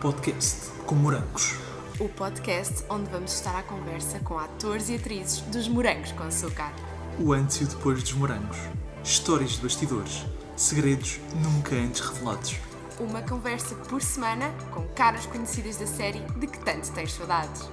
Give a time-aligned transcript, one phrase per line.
[0.00, 1.56] podcast com morangos.
[1.98, 6.72] O podcast onde vamos estar à conversa com atores e atrizes dos Morangos com Açúcar.
[7.18, 8.56] O antes e o depois dos morangos.
[9.02, 10.24] Histórias de bastidores.
[10.56, 12.54] Segredos nunca antes revelados.
[13.00, 17.68] Uma conversa por semana com caras conhecidas da série de que tanto tens saudades.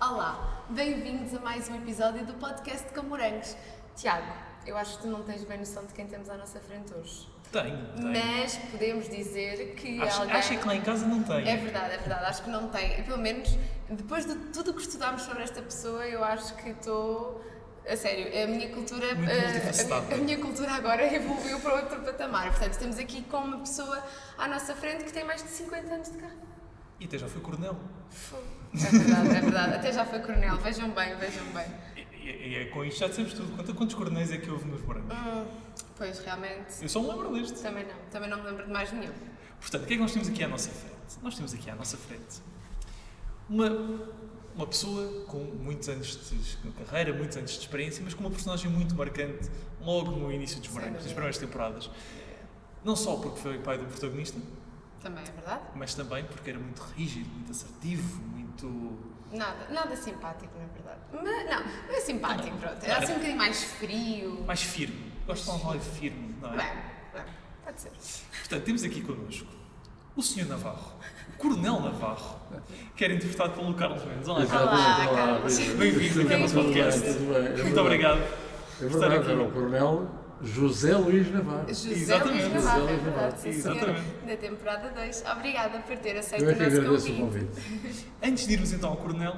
[0.00, 3.54] Olá, bem-vindos a mais um episódio do podcast com Morangos.
[3.94, 4.32] Tiago,
[4.66, 7.31] eu acho que tu não tens bem noção de quem temos à nossa frente hoje.
[7.52, 8.08] Tenho, tenho.
[8.12, 10.36] Mas podemos dizer que Acho, alguém...
[10.36, 11.48] acho que lá em casa não tem.
[11.48, 12.98] É verdade, é verdade, acho que não tem.
[12.98, 13.56] E pelo menos,
[13.90, 17.44] depois de tudo o que estudámos sobre esta pessoa, eu acho que estou...
[17.86, 19.32] A sério, a minha cultura, a, minha,
[20.12, 22.50] a minha cultura agora evoluiu para outro patamar.
[22.50, 24.00] Portanto, estamos aqui com uma pessoa
[24.38, 26.38] à nossa frente que tem mais de 50 anos de carro.
[27.00, 27.76] E até já foi coronel.
[28.72, 29.74] É verdade, é verdade.
[29.74, 30.56] Até já foi coronel.
[30.58, 31.66] Vejam bem, vejam bem.
[31.96, 33.56] E, e- e é com isto já dissemos tudo.
[33.56, 35.12] Quanto- Quantos coronéis é que houve nos morangos?
[35.12, 35.44] Hum,
[35.96, 37.60] pois, realmente, Eu só me lembro deste.
[37.62, 37.96] também não.
[38.10, 39.12] Também não me lembro de mais nenhum.
[39.60, 41.18] Portanto, o que é que nós temos aqui à nossa frente?
[41.22, 42.40] Nós temos aqui à nossa frente
[43.48, 43.68] uma,
[44.54, 48.70] uma pessoa com muitos anos de carreira, muitos anos de experiência, mas com uma personagem
[48.70, 51.90] muito marcante logo no início dos morangos, das primeiras temporadas.
[52.84, 54.40] Não só porque foi pai do protagonista,
[55.00, 55.62] Também é verdade.
[55.76, 59.12] mas também porque era muito rígido, muito assertivo, muito.
[59.32, 61.00] Nada, nada simpático, na verdade.
[61.12, 62.84] Mas, não, não é simpático, pronto.
[62.84, 64.44] Era assim um bocadinho mais frio.
[64.44, 65.11] mais firme.
[65.32, 66.56] Gosto de falar mais firme, não é?
[66.56, 66.66] Bem,
[67.14, 67.22] bem,
[67.64, 67.90] pode ser.
[68.40, 69.46] Portanto, temos aqui connosco
[70.14, 70.46] o Sr.
[70.46, 70.92] Navarro,
[71.34, 72.38] o Coronel Navarro,
[72.94, 74.28] que era interpretado pelo Carlos Mendes.
[74.28, 75.14] Olá, Olá, Carlos.
[75.14, 75.58] Carlos.
[75.78, 77.02] Bem-vindo aqui ao nosso podcast.
[77.06, 78.18] É Muito obrigado.
[78.18, 79.30] É estar verdade, aqui.
[79.30, 80.10] era o Coronel
[80.42, 81.66] José Luís Navarro.
[81.68, 83.40] José Exatamente, Luís Navarro, José é Luís verdade, Navarro.
[83.42, 83.48] sim.
[83.48, 84.26] Exatamente.
[84.26, 85.24] Da temporada 2.
[85.32, 87.46] Obrigada por ter aceito Eu é o que nosso agradeço o convite.
[87.46, 88.06] convite.
[88.22, 89.36] Antes de irmos então ao Coronel,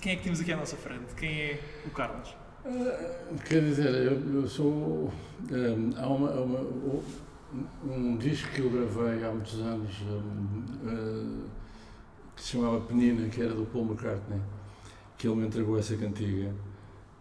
[0.00, 1.12] quem é que temos aqui à nossa frente?
[1.16, 2.36] Quem é o Carlos?
[3.44, 5.12] Quer dizer, eu, eu sou.
[5.50, 7.00] hum, há uma, uma-
[7.84, 11.46] um disco que eu gravei há muitos anos hum, eh,
[12.34, 14.40] que se chamava Penina, que era do Paul McCartney,
[15.18, 16.52] que ele me entregou essa cantiga.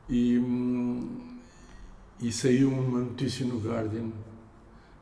[0.09, 1.37] E, hum,
[2.21, 4.09] e saiu uma notícia no Guardian,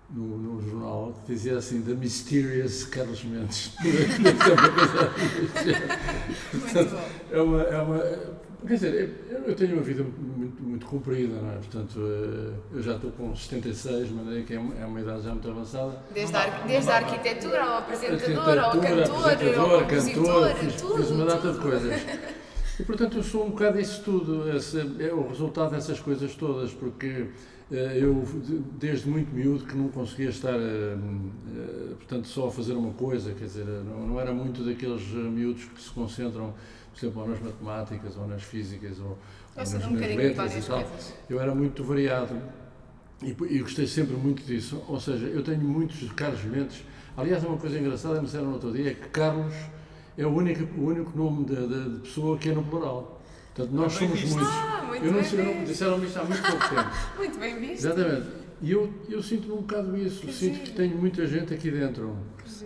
[0.10, 3.74] no, no jornal, que dizia assim: The Mysterious Carlos Mendes.
[6.54, 7.10] Muito bom.
[7.32, 7.98] É uma, é uma,
[8.68, 9.10] quer dizer,
[9.48, 11.56] eu, tenho uma vida muito, muito comprida, não é?
[11.56, 15.24] Portanto, eh, eu já estou com 76, de maneira que é uma, é uma idade
[15.24, 16.02] já muito avançada.
[16.14, 20.98] Desde, a, desde a arquitetura ao apresentador, ao cantor, ao compositor, cantor, fiz, tudo.
[20.98, 21.54] fiz uma data tudo.
[21.54, 22.02] de coisas.
[22.80, 26.72] E portanto eu sou um bocado isso tudo, esse, é o resultado dessas coisas todas,
[26.72, 27.28] porque
[27.72, 30.96] eh, eu de- desde muito miúdo que não conseguia estar eh,
[31.98, 35.82] portanto só a fazer uma coisa, quer dizer, não, não era muito daqueles miúdos que
[35.82, 36.54] se concentram,
[36.94, 39.18] por exemplo, ou nas matemáticas ou nas físicas ou, ou
[39.56, 40.84] nas, um nas letras e tal.
[40.84, 41.14] coisas.
[41.30, 42.36] Eu era muito variado
[43.24, 44.84] e, e gostei sempre muito disso.
[44.88, 46.84] Ou seja, eu tenho muitos Carlos Mendes.
[47.18, 49.54] Aliás, uma coisa engraçada, me disseram no outro dia, é que Carlos
[50.18, 53.22] é o único, o único nome de, de- de pessoa que é no plural.
[53.54, 54.34] Portanto, nós somos visto.
[54.36, 54.54] muitos.
[54.54, 56.90] Ah, muito eu não sei, não- disseram-me isto há muito pouco tempo.
[57.18, 57.86] Muito bem visto.
[57.86, 58.28] Exatamente.
[58.62, 60.22] E eu, eu sinto-me um bocado isso.
[60.26, 60.66] Que sinto giro.
[60.68, 62.16] que tenho muita gente aqui dentro.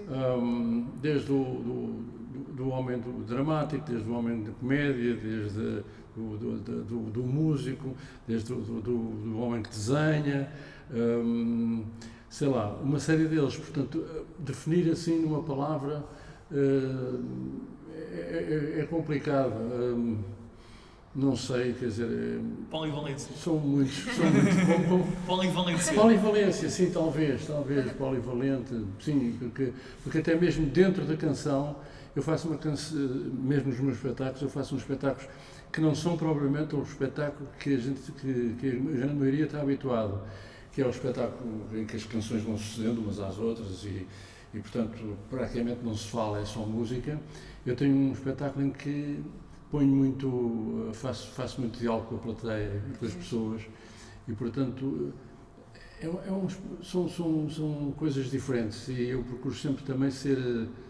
[0.09, 2.15] Hum, desde o do,
[2.56, 5.84] do, homem do dramático, desde o homem de comédia, desde
[6.16, 7.96] do, do, do, do- músico,
[8.28, 10.50] desde o do, homem que desenha,
[10.94, 11.84] hum,
[12.30, 13.56] sei lá, uma série deles.
[13.58, 14.04] Portanto,
[14.40, 16.04] definir assim numa palavra
[16.52, 17.20] eh,
[17.94, 19.54] é, é- complicado.
[19.54, 20.18] Hum,
[21.18, 22.40] não sei, quer dizer, eh,
[22.70, 23.34] Polivalência.
[23.38, 24.04] são muitos.
[24.04, 25.94] São muitos Polivalência.
[25.94, 29.72] Polivalência, sim, talvez, talvez, polivalente, sim, porque,
[30.04, 31.78] porque até mesmo dentro da canção,
[32.16, 35.28] eu faço uma canção, mesmo nos meus espetáculos, eu faço uns espetáculos
[35.72, 39.62] que não são propriamente o espetáculo que a gente, que, que a grande maioria está
[39.62, 40.22] habituado,
[40.72, 44.08] que é o espetáculo em que as canções vão sucedendo umas às outras e,
[44.54, 47.20] e portanto, praticamente não se fala, é só música.
[47.66, 49.20] Eu tenho um espetáculo em que
[49.70, 53.62] ponho muito, faço, faço muito diálogo com a plateia e com as pessoas
[54.28, 55.14] e, portanto,
[56.00, 56.48] é, é um-
[56.84, 60.38] são, são, são coisas diferentes e eu procuro sempre também ser,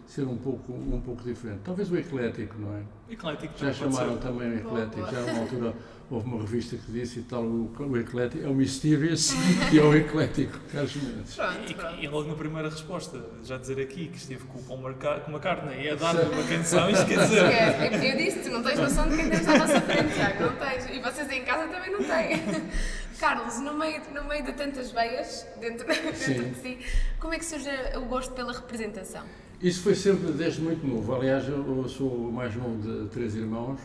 [0.08, 1.60] ser um, pouco, um pouco diferente.
[1.64, 2.82] Talvez o eclético, não é?
[3.12, 3.54] Eclético.
[3.58, 5.74] Já chamaram também o eclético, já numa altura
[6.10, 9.34] houve uma revista que disse e tal, o, o eclético é o Mysterious
[9.74, 11.34] e é o eclético, Carlos Mendes.
[11.36, 11.96] Pronto, E, pronto.
[12.04, 15.32] e logo na primeira resposta, já dizer aqui que esteve com o Paul Marca- com
[15.32, 17.46] uma carne e a dar uma canção, isto quer dizer.
[17.46, 18.06] Esquece.
[18.08, 20.86] Eu disse, tu não tens noção de quem temos à nossa frente, Tiago, não tens.
[20.90, 22.42] E vocês em casa também não têm.
[23.20, 26.14] Carlos, no meio, no meio de tantas veias dentro, dentro
[26.50, 26.78] de si,
[27.20, 29.24] como é que surge o gosto pela representação?
[29.62, 31.16] Isso foi sempre desde muito novo.
[31.16, 33.80] Aliás, eu sou o mais novo de três irmãos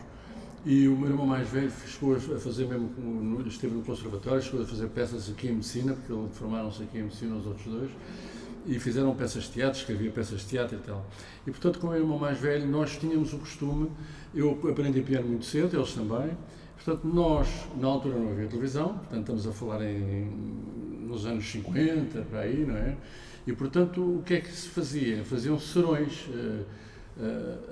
[0.65, 2.91] e o meu irmão mais velho chegou a fazer mesmo,
[3.47, 7.35] esteve no conservatório, chegou a fazer peças aqui em medicina, porque formaram-se aqui em medicina
[7.35, 7.89] os outros dois.
[8.65, 11.05] e fizeram peças de teatro, escrevia peças de teatro e tal.
[11.47, 13.89] E portanto, com o meu irmão mais velho, nós tínhamos o costume,
[14.35, 16.37] eu aprendi piano muito cedo, eles também,
[16.75, 17.47] portanto, nós,
[17.79, 20.25] na altura não havia televisão, portanto, estamos a falar em,
[21.07, 22.97] nos anos 50, para aí, não é?
[23.45, 25.23] E portanto, o que é que se fazia?
[25.23, 26.27] Faziam serões.
[26.27, 26.65] Uh,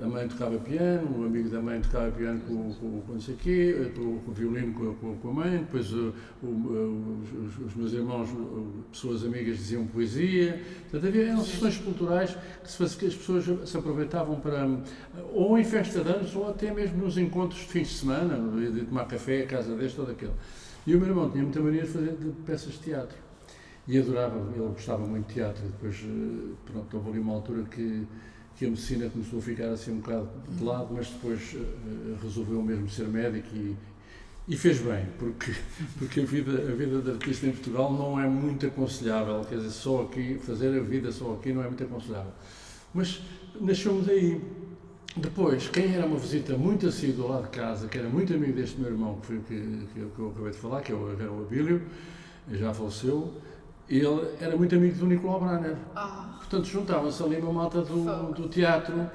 [0.03, 3.35] a mãe tocava piano, um amigo da mãe tocava piano com, com, com não sei
[3.35, 6.13] quê, com, com violino com, com, a mãe, depois o,
[6.43, 8.29] o, os, os, meus irmãos,
[8.91, 10.61] pessoas amigas, diziam poesia.
[10.91, 14.67] Portanto, havia sessões culturais que, se faz, que as pessoas se aproveitavam para,
[15.33, 18.37] ou em festa de anos, ou até mesmo nos encontros de fins de semana,
[18.69, 20.33] de tomar café, a casa deste ou daquele.
[20.85, 23.28] E o meu irmão tinha muita mania de fazer de peças de teatro.
[23.89, 25.63] E adorava, ele gostava muito de teatro.
[25.65, 28.05] Depois, eh, pronto, houve ali uma altura que
[28.59, 32.61] que a medicina começou a ficar assim um bocado de lado, mas depois uh, resolveu
[32.61, 33.73] mesmo ser médico e,
[34.49, 35.53] e fez bem, porque,
[35.97, 39.69] porque a, vida, a vida de artista em Portugal não é muito aconselhável, quer dizer,
[39.69, 42.33] só aqui, fazer a vida só aqui não é muito aconselhável.
[42.93, 43.21] Mas
[43.61, 44.41] nasceu-me daí.
[45.15, 48.77] Depois, quem era uma visita muito assídua lá de casa, que era muito amigo deste
[48.77, 51.43] meu irmão, que, foi, que, que eu acabei de falar, que é o, era o
[51.45, 51.81] Abílio,
[52.51, 53.33] já faleceu,
[53.89, 55.75] ele era muito amigo do Nicolau Branner.
[55.95, 56.37] Oh.
[56.37, 59.09] Portanto, juntavam-se ali uma malta do, do teatro.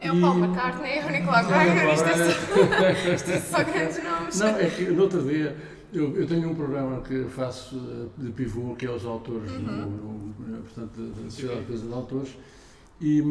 [0.00, 4.04] É o Paul McCartney, é o Nicolau Branner, isto, é só, isto é só grandes
[4.04, 4.40] nomes.
[4.40, 5.56] Não, é que no outro dia
[5.94, 10.34] eu, eu, tenho um programa que faço eh, de pivô, que é os autores, uhum.
[10.38, 12.36] do, portanto, da Sociedade de Coisa de Autores,
[13.00, 13.22] e,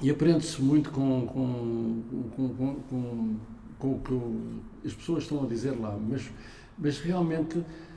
[0.00, 2.02] e aprende-se muito com, com,
[2.36, 2.48] com,
[2.88, 3.36] com,
[3.78, 6.30] com, o que as pessoas estão a dizer lá, mas,
[6.78, 7.89] mas realmente eh, eh,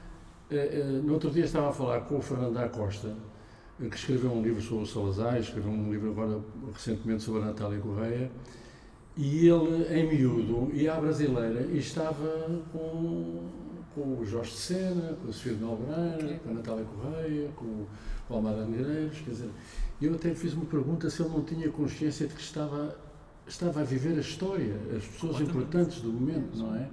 [1.03, 3.15] no outro dia estava a falar com o Fernando da Costa,
[3.81, 6.39] eh, que escreveu um livro sobre o Salazar, escreveu um livro agora
[6.73, 8.31] recentemente sobre a Natália Correia,
[9.15, 13.47] e ele, em miúdo, ia à brasileira e estava com,
[13.93, 17.65] com o Jorge de Sena, com a Sofia de Melbreira, com a Natália Correia, com
[17.65, 17.87] o
[18.29, 19.49] Almada Negreiros, quer dizer,
[20.01, 22.95] eu até fiz uma pergunta se ele não tinha consciência de que estava,
[23.47, 26.89] estava a viver a história, as pessoas importantes do momento, não é?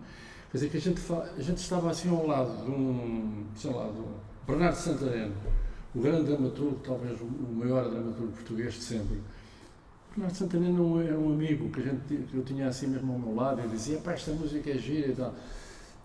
[0.50, 3.85] Quer dizer, que a gente, a gente estava assim ao lado de um, sei lá,
[3.85, 4.14] de um
[4.47, 5.32] Bernardo Santareno,
[5.94, 9.20] o grande dramaturgo, talvez o maior dramaturgo português de sempre.
[10.11, 13.35] Bernardo Santareno era um amigo que, a gente, que eu tinha assim mesmo ao meu
[13.35, 15.35] lado e dizia, pá, esta música é gira e tal.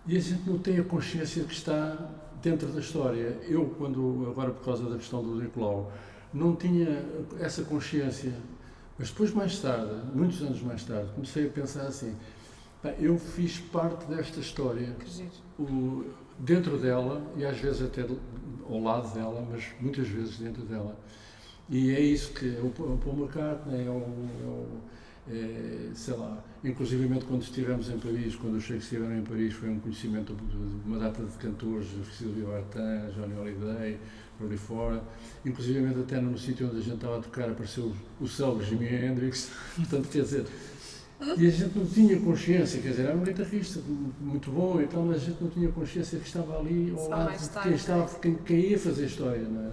[0.06, 2.08] E a gente não tem a consciência de que está
[2.40, 3.36] dentro da história.
[3.48, 5.90] Eu, quando, agora por causa da questão do Nicolau,
[6.32, 7.04] não tinha
[7.40, 8.32] essa consciência.
[8.96, 12.14] Mas depois, mais tarde, muitos anos mais tarde, comecei a pensar assim,
[12.98, 14.96] eu fiz parte desta história,
[15.58, 16.04] o,
[16.38, 18.06] dentro dela e às vezes até
[18.68, 20.98] ao lado dela, mas muitas vezes dentro dela.
[21.68, 24.86] E é isso que o, o Paul McCartney é o, é
[25.28, 29.68] é, sei lá, inclusivamente quando estivemos em Paris, quando os Shakes estiveram em Paris, foi
[29.68, 30.56] um conhecimento de
[30.88, 33.98] uma data de cantores, Silvio Artan, Johnny Holiday,
[34.38, 35.02] por ali fora,
[35.44, 38.86] inclusivamente até no sítio onde a gente estava a tocar apareceu o, o célebre Jimi
[38.86, 40.46] Hendrix, portanto, quer dizer,
[41.20, 43.80] e a gente não tinha consciência, quer dizer, era um guitarrista
[44.20, 47.38] muito bom e tal, mas a gente não tinha consciência que estava ali ao lado
[47.38, 49.70] de quem, estava, quem, quem ia fazer história, não é?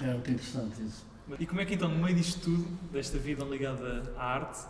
[0.00, 1.04] Era muito interessante isso.
[1.38, 4.60] E como é que então, no meio disto tudo, desta vida ligada à arte,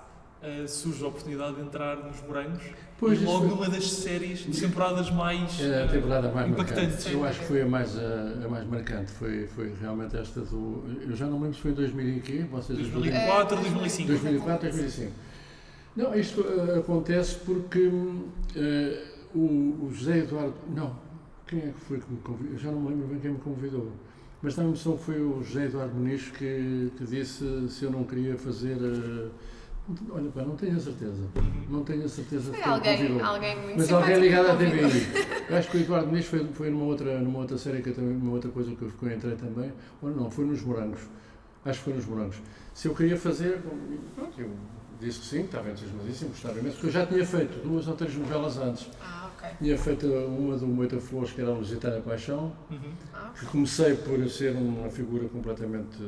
[0.42, 2.62] uh, surge a oportunidade de entrar nos Morangos
[2.98, 7.04] pois, e logo numa das séries de temporadas mais é, a temporada mais impactantes.
[7.04, 7.12] Marcante.
[7.12, 10.84] Eu acho que foi a mais, a, a, mais marcante, foi, foi realmente esta do...
[11.06, 12.46] Eu já não lembro se foi em 2000 e quê?
[12.50, 14.08] Vocês 2004 ou 2005?
[14.08, 15.12] 2004, 2005.
[15.94, 18.18] Não, isto uh, acontece porque uh,
[19.34, 20.54] o, o, José Eduardo.
[20.74, 20.96] Não,
[21.46, 22.52] quem é que foi que me convidou?
[22.52, 23.92] Eu já não me lembro bem quem me convidou.
[24.40, 27.90] Mas dá a impressão que foi o José Eduardo Muniz que, que disse se eu
[27.90, 28.76] não queria fazer.
[28.76, 29.30] Uh,
[30.10, 31.28] olha, pá, não tenho a certeza.
[31.68, 35.50] Não tenho a certeza foi de alguém, alguém muito Mas alguém ligado à.
[35.50, 37.94] Eu acho que o Eduardo Muniz foi, foi numa, outra, numa outra série, que eu
[37.94, 39.70] também, uma outra coisa que eu, que eu entrei também.
[40.00, 41.00] Ou não, foi nos Morangos.
[41.66, 42.40] Acho que foi nos Morangos.
[42.72, 43.60] Se eu queria fazer,
[44.38, 44.50] eu
[45.02, 48.14] disse que sim, estava entusiasmadíssimo, gostava imenso, porque eu já tinha feito duas ou três
[48.14, 48.88] novelas antes.
[49.00, 49.48] Ah, ok.
[49.58, 52.92] Tinha feito uma do Moita Flores, que era a Lusitana Paixão, uhum.
[53.12, 55.98] ah, que comecei por ser uma figura completamente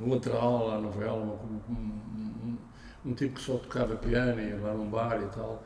[0.00, 1.38] lateral à novela,
[1.68, 2.56] um, um,
[3.06, 5.62] um, tipo que só tocava piano e lá num bar e tal.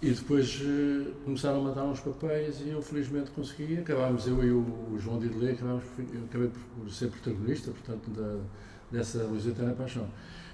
[0.00, 3.78] E depois uh, começaram a dar uns papéis e eu felizmente consegui.
[3.78, 8.40] Acabámos, eu e o, o João Didelé, acabámos, eu acabei por ser protagonista, portanto, da,
[8.90, 10.08] dessa Lusitana Paixão.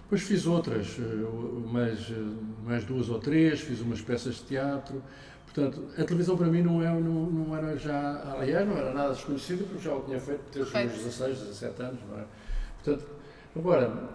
[0.09, 2.15] Depois fiz outras, eh, mais, eh,
[2.65, 5.03] mais duas ou três, fiz umas peças de teatro.
[5.45, 9.13] Portanto, a televisão para mim não, é, não, não era já, aliás, não era nada
[9.13, 12.25] desconhecido, porque já o tinha feito desde os meus 16, 17 anos, não é?
[12.83, 13.07] Portanto,
[13.55, 14.09] agora,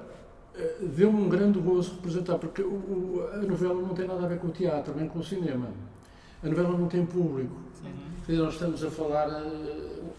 [0.56, 4.40] eh, deu-me um grande gozo representar, porque o, a novela não tem nada a ver
[4.40, 5.68] com o teatro, nem com o cinema.
[6.44, 7.56] A novela não tem público.
[7.84, 8.36] Uhum.
[8.36, 9.30] Nós estamos a falar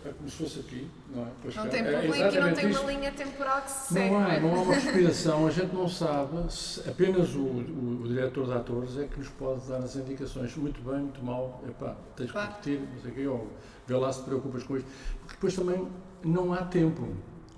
[0.05, 1.29] é como se fosse aqui, não é?
[1.43, 2.81] Pois Não tem É público e não tem isso.
[2.83, 4.11] uma linha temporal que se segue.
[4.11, 4.41] Não há, é?
[4.41, 8.53] não há uma respiração, a gente não sabe, se apenas o, o, o diretor de
[8.53, 12.33] atores é que nos pode dar as indicações, muito bem, muito mal, epá, tens que
[12.33, 12.49] Claro.
[12.51, 13.49] repetir, não sei o quê, ou
[13.87, 14.87] vê lá se te preocupas com isto,
[15.21, 15.89] porque depois também
[16.25, 17.09] não há tempo,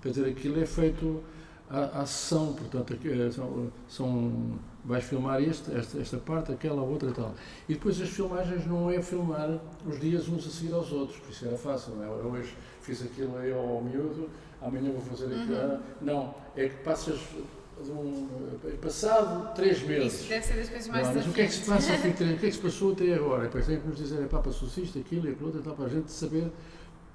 [0.03, 1.23] quer dizer, aquilo é feito
[1.69, 7.11] à, à sessão, portanto, eh, são, são- vais filmar este, esta, esta parte, aquela, outra
[7.11, 7.35] e tal,
[7.69, 11.31] e depois as filmagens não é filmar os dias uns a seguir aos outros, por
[11.31, 12.09] isso era fácil, não é?
[12.09, 14.31] Hoje fiz aquilo aí ao miúdo,
[14.63, 15.75] amanhã vou fazer aquilo, Uhum.
[15.75, 17.19] ah, não, é que passas
[17.85, 18.27] de um,
[18.65, 20.21] eh, passado três meses.
[20.21, 22.25] Isso deve ser das coisas mais Não, mas o que é que se passa, Filipe?
[22.25, 23.43] o que é que se passou até agora?
[23.43, 25.85] Depois tem que nos dizer, pá, passou-se isto, aquilo e aquilo outro, e tal, para
[25.87, 26.51] a gente saber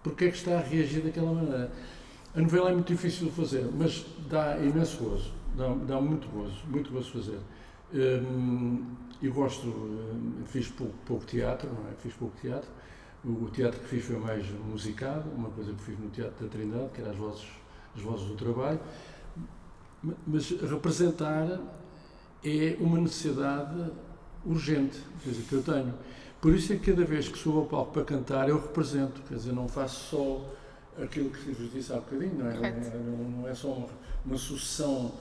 [0.04, 1.72] porque é que está a reagir daquela maneira.
[2.36, 6.56] A novela é muito difícil de fazer, mas dá imenso gozo, dá, dá muito gozo,
[6.68, 7.40] muito gozo fazer.
[7.94, 8.86] Hum,
[9.22, 11.94] eu gosto, hum, fiz pouco, pouco teatro, não é?
[12.02, 12.70] Fiz pouco teatro.
[13.24, 16.90] O, teatro que fiz foi mais musicado, uma coisa que fiz no Teatro da Trindade,
[16.92, 17.48] que era as vozes,
[17.96, 18.80] as vozes do trabalho.
[20.02, 21.60] Ma- Mas representar
[22.44, 23.92] é uma necessidade
[24.46, 25.94] urgente, quer dizer, que eu tenho.
[26.42, 29.36] Por isso é que cada vez que subo ao palco para cantar, eu represento, quer
[29.36, 32.56] dizer, não faço só aquilo que vos disse há bocadinho, não é?
[32.58, 33.88] Não, não é só uma,
[34.26, 35.14] uma sucessão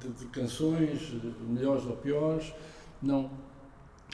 [0.00, 2.52] de, de canções, de melhores ou piores,
[3.02, 3.30] não.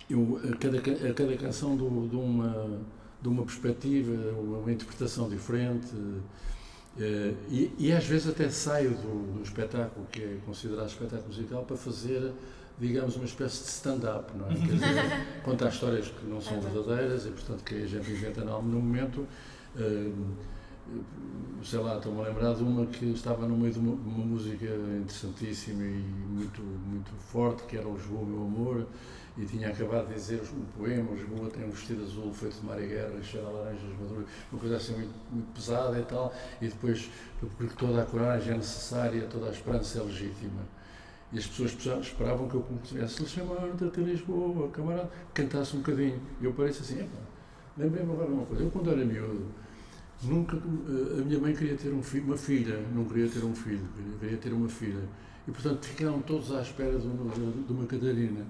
[0.08, 2.80] Eu, a, cada, ca- a cada canção dou, dou uma,
[3.20, 5.88] dou uma perspectiva, uma interpretação diferente,
[6.98, 11.64] eh, e, e às vezes até saio do, do espetáculo, que é considerado espetáculo musical,
[11.64, 12.32] para fazer,
[12.80, 14.54] digamos, uma espécie de stand-up, não é?
[14.54, 18.62] Quer dizer, contar histórias que não são verdadeiras e, portanto, que a gente inventa no
[18.62, 19.26] momento.
[19.76, 20.10] eh,
[21.64, 24.64] sei lá, estou-me a lembrar de uma que estava no meio de uma, uma música
[24.64, 28.86] interessantíssima e muito, muito forte, que era o Lisboa, meu amor,
[29.36, 32.80] e tinha acabado de dizer um poema, Lisboa tem um vestido azul feito de mar
[32.82, 36.68] e guerra, cheira a laranjas maduras, uma coisa assim muito, muito pesada e tal, e
[36.68, 40.62] depois, porque toda a coragem é necessária, toda a esperança é legítima.
[41.32, 46.20] E as pessoas espera- esperavam que eu começasse a chamar-te Lisboa, camarada, cantasse um bocadinho.
[46.40, 47.18] E eu pareci assim, "Epá,
[47.76, 49.46] lembrei-me agora de uma coisa, eu quando era miúdo,
[50.22, 53.54] nunca, eh, a minha mãe queria ter um filho, uma filha, não queria ter um
[53.54, 53.80] filho,
[54.20, 55.02] queria- ter uma filha.
[55.46, 58.44] E portanto ficaram todos à espera de uma, de uma Catarina.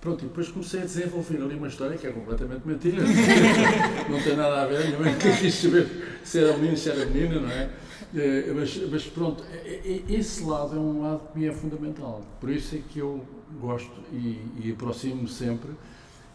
[0.00, 3.02] Pronto, e depois comecei a desenvolver ali uma história que é completamente mentira.
[4.08, 5.86] não tem nada a ver, minha mãe nunca quis saber
[6.24, 7.70] se era menino, se era menina, não é?
[8.14, 12.22] Eh, Mas, mas pronto, eh, esse lado é um lado que me é fundamental.
[12.40, 13.22] Por isso é que eu
[13.60, 15.70] gosto e, e aproximo-me sempre.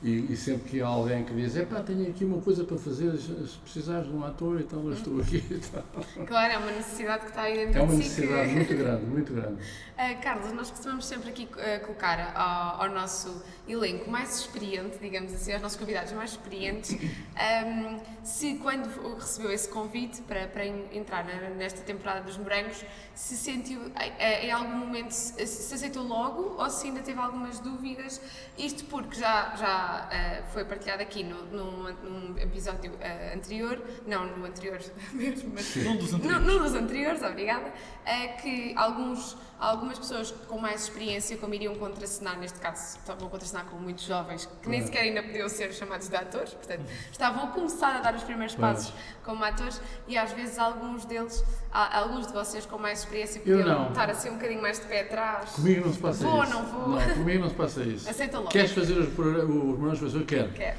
[0.03, 3.15] E, e sempre que há alguém que diz, epá, tenho aqui uma coisa para fazer,
[3.17, 6.25] se precisares de um ator e tal, eu estou aqui e tal.
[6.25, 8.21] Claro, é uma necessidade que está aí dentro É uma de si.
[8.21, 9.57] que- necessidade muito grande, muito grande.
[9.95, 15.31] Ah, Carlos, nós costumamos sempre aqui ah, colocar ao, ao nosso elenco mais experiente, digamos
[15.31, 16.97] assim, aos nossos convidados mais experientes,
[17.35, 21.23] ahm, se quando recebeu esse convite para, para en- entrar
[21.55, 22.83] nesta temporada dos morangos,
[23.13, 23.79] se sentiu
[24.17, 28.19] eh, em algum momento, se, se aceitou logo ou se ainda teve algumas dúvidas,
[28.57, 34.25] isto porque já, já ah, foi partilhado aqui no, num, num episódio ah, anterior, não
[34.25, 34.79] no anterior
[35.13, 36.45] mesmo, mas Num dos anteriores.
[36.47, 37.71] num dos anteriores, obrigada,
[38.05, 39.37] é que alguns,
[39.69, 44.05] algumas pessoas com mais experiência, como iriam contracenar, neste caso, estavam a contracenar com muitos
[44.05, 47.99] jovens que nem sequer ainda podiam ser chamados de atores, portanto, estavam a começar a
[48.01, 48.93] dar os primeiros passos
[49.23, 54.09] como atores e às vezes alguns deles, alguns de vocês com mais experiência podiam estar
[54.09, 55.51] assim um bocadinho mais de pé atrás.
[55.51, 56.53] Comigo não se passa Vou ou isso.
[56.53, 56.89] não vou?
[56.99, 58.09] Não, comigo não se passa isso.
[58.09, 58.49] Aceita logo.
[58.49, 60.51] Queres fazer os, progr- os morangos para eu quero.
[60.53, 60.77] Quer.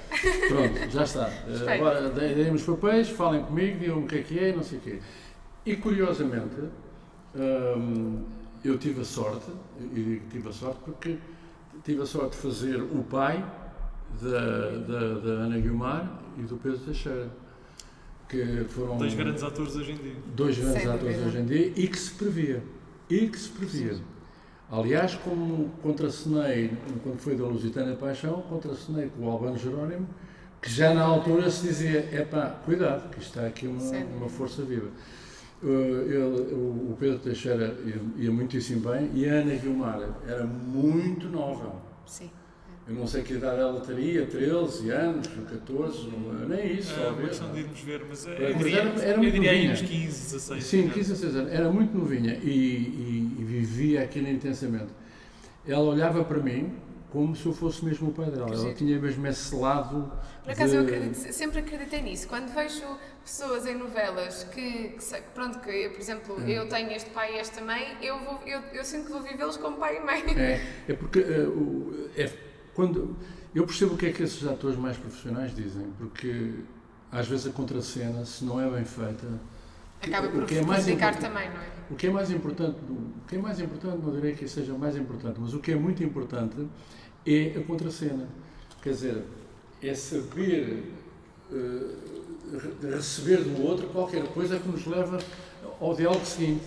[0.49, 1.25] Pronto, já está.
[1.45, 1.71] Eh, Perfeito.
[1.71, 4.81] Agora deem-me os papéis, falem comigo, digam-me o que é que é, não sei o
[4.81, 5.00] quê.
[5.67, 6.55] E curiosamente,
[7.35, 8.25] hum,
[8.64, 11.16] eu tive a sorte, e digo que tive a sorte porque
[11.85, 13.44] tive a sorte de fazer o pai
[14.21, 17.28] da, da, da Ana Guilmar e do Pedro Teixeira,
[18.28, 20.16] que foram Dois grandes atores hoje em dia.
[20.35, 21.26] dois grandes Sem atores dúvida.
[21.26, 22.62] hoje em dia e que se previa.
[23.11, 23.97] E que se previa.
[24.71, 30.09] Aliás, como contracenei, quando foi da Lusitana Paixão, contracenei com o Albano Jerónimo,
[30.61, 33.83] que já na altura se dizia, epá, cuidado, que está aqui uma,
[34.16, 34.88] uma força viva.
[35.64, 41.26] Uh, ele- o Pedro Teixeira ia, ia muitíssimo bem e a Ana Guilmar era muito
[41.28, 41.76] nova.
[42.04, 42.30] Sim.
[42.87, 46.92] Eu não sei que idade ela teria, 13 anos, 14, não- nem isso.
[46.92, 47.52] É uma talvez, não.
[47.54, 49.73] de irmos ver, mas Mas eu diria, era- era eu muito diria aí novinha.
[49.73, 50.64] uns 15, 16.
[50.64, 50.90] Sim, né?
[50.92, 51.52] 15 a 16 anos.
[51.52, 54.92] Era muito novinha e, e- e vivia aquilo intensamente.
[55.66, 56.75] Ela olhava para mim
[57.11, 58.52] como se eu fosse mesmo o pai dela.
[58.52, 60.12] Ela tinha mesmo esse lado.
[60.42, 62.28] Por acaso de- eu acredito, sempre acreditei nisso.
[62.28, 62.83] Quando vejo
[63.25, 66.47] pessoas em novelas que, que pronto, que por exemplo, Hum.
[66.49, 69.57] eu tenho este pai e esta mãe, eu, vou, eu, eu sinto que vou vivê-los
[69.57, 70.23] como pai e mãe.
[70.37, 72.31] É, é porque eh, o- é,
[72.75, 73.16] quando
[73.54, 76.52] eu percebo o que é que esses atores mais profissionais dizem, porque
[77.11, 79.26] às vezes a contracena, se não é bem feita,
[80.02, 81.66] Acaba o por que é mais também, não é?
[81.90, 84.97] o que é mais importante, o que é mais importante, não direi que seja mais
[84.97, 86.57] importante, mas o que é muito importante
[87.26, 88.28] é a contracena.
[88.83, 89.23] Quer dizer,
[89.83, 90.93] é saber
[91.50, 91.97] re-
[92.82, 95.18] receber do outro qualquer coisa que nos leva
[95.80, 96.64] ao diálogo seguinte.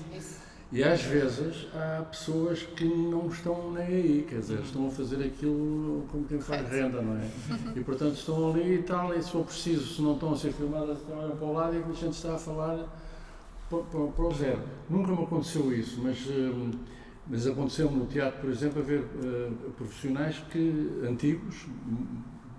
[0.69, 5.23] E às vezes há pessoas que não estão nem aí, quer dizer, estão a fazer
[5.23, 7.29] aquilo como quem faz renda, não é?
[7.73, 10.51] E portanto estão ali e tal, e se for preciso, se não estão a ser
[10.51, 12.85] filmadas, estão a para o lado e a gente está a falar
[13.69, 14.59] para, para, para o zero.
[14.89, 16.71] Nunca me aconteceu isso, mas, hum,
[17.25, 21.65] mas aconteceu-me no teatro, por exemplo, a ver eh, profissionais que, antigos,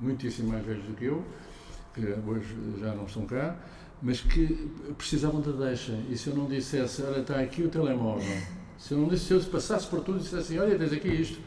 [0.01, 1.23] muitíssimo mais velhos do que eu,
[1.99, 3.57] que hoje já não estão cá,
[4.01, 5.93] mas que precisavam da deixa.
[6.09, 8.25] E se eu não dissesse, olha, está aqui o telemóvel,
[8.79, 11.09] se eu não disse, se eu passasse por tudo e dissesse assim, olha, tens aqui
[11.09, 11.41] isto,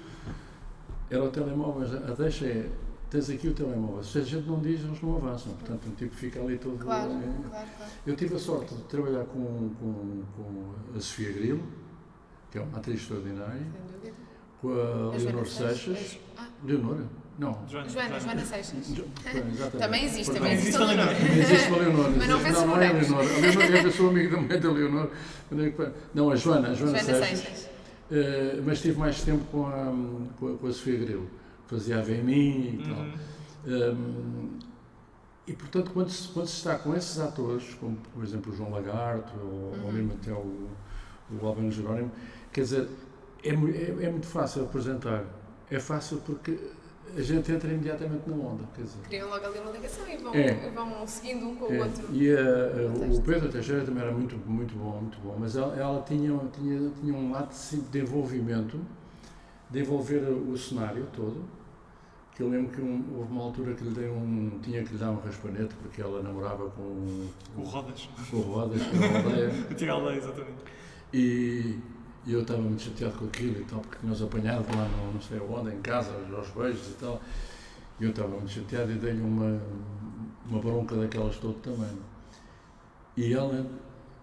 [1.09, 2.69] era o telemóvel, mas a deixa é,
[3.09, 4.03] tens aqui o telemóvel.
[4.03, 5.53] Se a gente não diz, eles não avançam.
[5.53, 6.77] Portanto, um tipo fica ali todo.
[6.77, 7.91] Claro, claro, claro.
[8.05, 11.63] eu tive a sorte de trabalhar com, com, com a Sofia Grilo,
[12.49, 13.65] que é uma atriz extraordinária,
[14.61, 16.19] com a Leonor Seixas.
[16.37, 17.20] Ah, Leonora?
[17.39, 17.57] Não.
[17.67, 18.93] Joana, Joana, Joana Seixas.
[18.93, 19.77] Jo- Exatamente.
[19.77, 21.07] Também existe, também existe a Leonor.
[21.11, 22.11] Existe uma Leonor.
[22.17, 22.91] Mas não fez não, não é a.
[22.93, 23.19] Leonor.
[23.19, 25.09] A Leonor é a pessoa amiga da mãe da Leonor.
[26.13, 27.39] Não, a Joana, a Joana, Joana Seixas.
[27.39, 27.69] Seixas.
[28.11, 29.93] Eh, mas tive mais tempo com a,
[30.39, 31.29] com a, com a Sofia Grilo.
[31.67, 32.97] Fazia a VMI e tal.
[32.99, 33.93] Uhum.
[33.93, 34.59] Um,
[35.47, 38.71] e portanto, quando se, quando se está com esses atores, como por exemplo o João
[38.71, 39.91] Lagarto, ou, ou Uhum.
[39.93, 40.67] mesmo até o,
[41.41, 42.11] o Albano Jerónimo,
[42.51, 42.87] quer dizer,
[43.43, 45.23] é, é, é muito fácil apresentar.
[45.69, 46.57] É fácil porque
[47.15, 48.63] a gente entra imediatamente na onda.
[48.75, 50.69] Quer dizer, Criam logo ali uma ligação e vão, É.
[50.73, 52.07] vão seguindo um com o é, outro.
[52.13, 53.21] e a- a- o.
[53.21, 57.13] Pedro Teixeira também era muito, muito bom, muito bom, mas ela, ela tinha, tinha, tinha
[57.13, 57.49] um lado
[57.91, 58.79] de envolvimento,
[59.69, 61.43] de envolver o cenário todo,
[62.35, 64.97] que eu lembro que um- houve uma altura que lhe dei um, tinha que lhe
[64.97, 67.27] dar um raspanete, porque ela namorava com,
[67.57, 68.09] O Rodas.
[68.29, 70.57] com o Rodas, com a aldeia, O Tiago Aldeia, exatamente.
[71.13, 71.77] e,
[72.25, 75.21] e eu estava muito chateado com aquilo e tal, porque tínhamos apanhado lá no, não
[75.21, 77.21] sei onde, em casa, aos beijos e tal,
[77.99, 79.61] e eu estava muito chateado e dei-lhe uma,
[80.47, 81.97] uma bronca daquelas todo também.
[83.17, 83.65] E ela,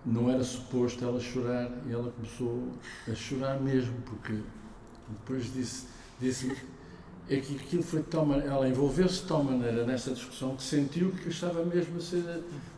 [0.07, 2.73] não era suposto ela chorar, e ela começou
[3.11, 4.41] a chorar mesmo, porque
[5.09, 5.87] depois disse,
[6.21, 6.57] disse
[7.31, 10.63] é que aquilo foi de tal maneira, ela envolveu-se de tal maneira nessa discussão que
[10.63, 12.23] sentiu que estava mesmo a ser,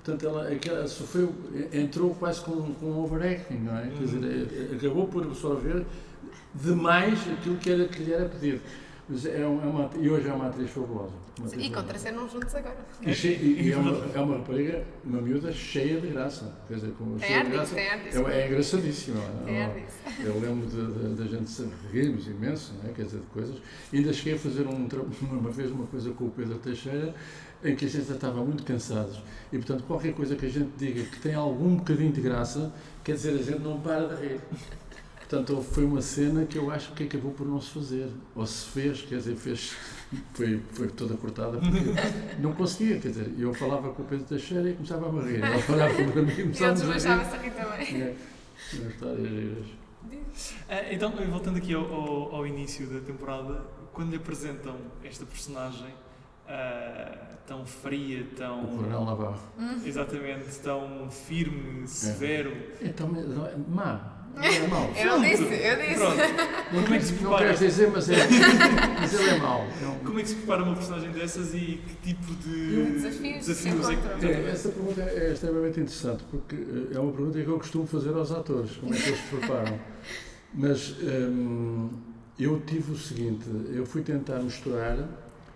[0.02, 1.32] portanto ela, aquela, sofreu,
[1.72, 3.82] entrou quase com, com um overacting, não é?
[3.82, 5.84] Quer dizer, eh, acabou por absorver
[6.54, 8.60] demais aquilo que, era, que lhe era pedido.
[9.10, 11.12] Mas é uma, é uma- e hoje é uma atriz fabulosa.
[11.36, 12.76] uma atriz E contracenam juntos agora.
[13.02, 16.54] E, che- e- e é, uma, é uma rapariga, uma miúda cheia de graça.
[16.68, 17.74] Quer dizer, com Tem cheia de graça.
[17.74, 17.84] tem.
[17.86, 19.20] É, é engraçadíssima.
[19.44, 19.86] Tem ar É-
[20.24, 20.66] eu lembro
[21.16, 22.92] da gente se rirmos imenso, não é?
[22.92, 23.56] quer dizer, de coisas.
[23.92, 24.86] E ainda cheguei a fazer um,
[25.32, 27.12] uma vez uma coisa com o Pedro Teixeira,
[27.64, 29.20] em que a gente estava muito cansados.
[29.52, 33.14] E, portanto, qualquer coisa que a gente diga que tem algum bocadinho de graça, quer
[33.14, 34.40] dizer, a gente não para de rir.
[35.30, 38.08] Portanto, foi uma cena que eu acho que acabou por não se fazer.
[38.34, 39.76] Ou se fez, quer dizer, fez,
[40.34, 44.68] foi, foi toda cortada, porque não conseguia, quer dizer, eu falava com o Pedro Teixeira
[44.68, 45.36] e começava a rir.
[45.44, 46.92] Ele falava para mim e E começávamos a rir.
[46.94, 48.02] desmanchava-se aqui também.
[48.02, 48.16] É,
[48.72, 49.66] giras.
[50.68, 53.62] Ah, então, voltando aqui ao, ao- ao início da temporada,
[53.92, 55.94] quando lhe apresentam esta personagem
[56.48, 58.66] ah, tão fria, O tão.
[58.66, 59.38] Coronel Navarro.
[59.84, 62.52] Exatamente, tão firme, severo.
[62.82, 64.16] Então, não é má.
[64.34, 64.90] Não é mau.
[64.96, 65.94] Eu não disse, eu disse.
[65.96, 66.16] Pronto.
[66.72, 67.44] Não, Como é que se não prepara?
[67.44, 68.16] queres dizer, mas, é,
[69.00, 69.66] mas ele é mau.
[70.04, 73.96] Como é que se prepara uma personagem dessas e que tipo de Desafios desafios é
[73.96, 74.26] que.
[74.26, 78.10] É, essa pergunta é extremamente interessante, porque eh, é uma pergunta que eu costumo fazer
[78.14, 79.78] aos atores, como é que eles se preparam.
[80.54, 81.90] Mas hum,
[82.38, 84.96] eu tive o seguinte, eu fui tentar misturar,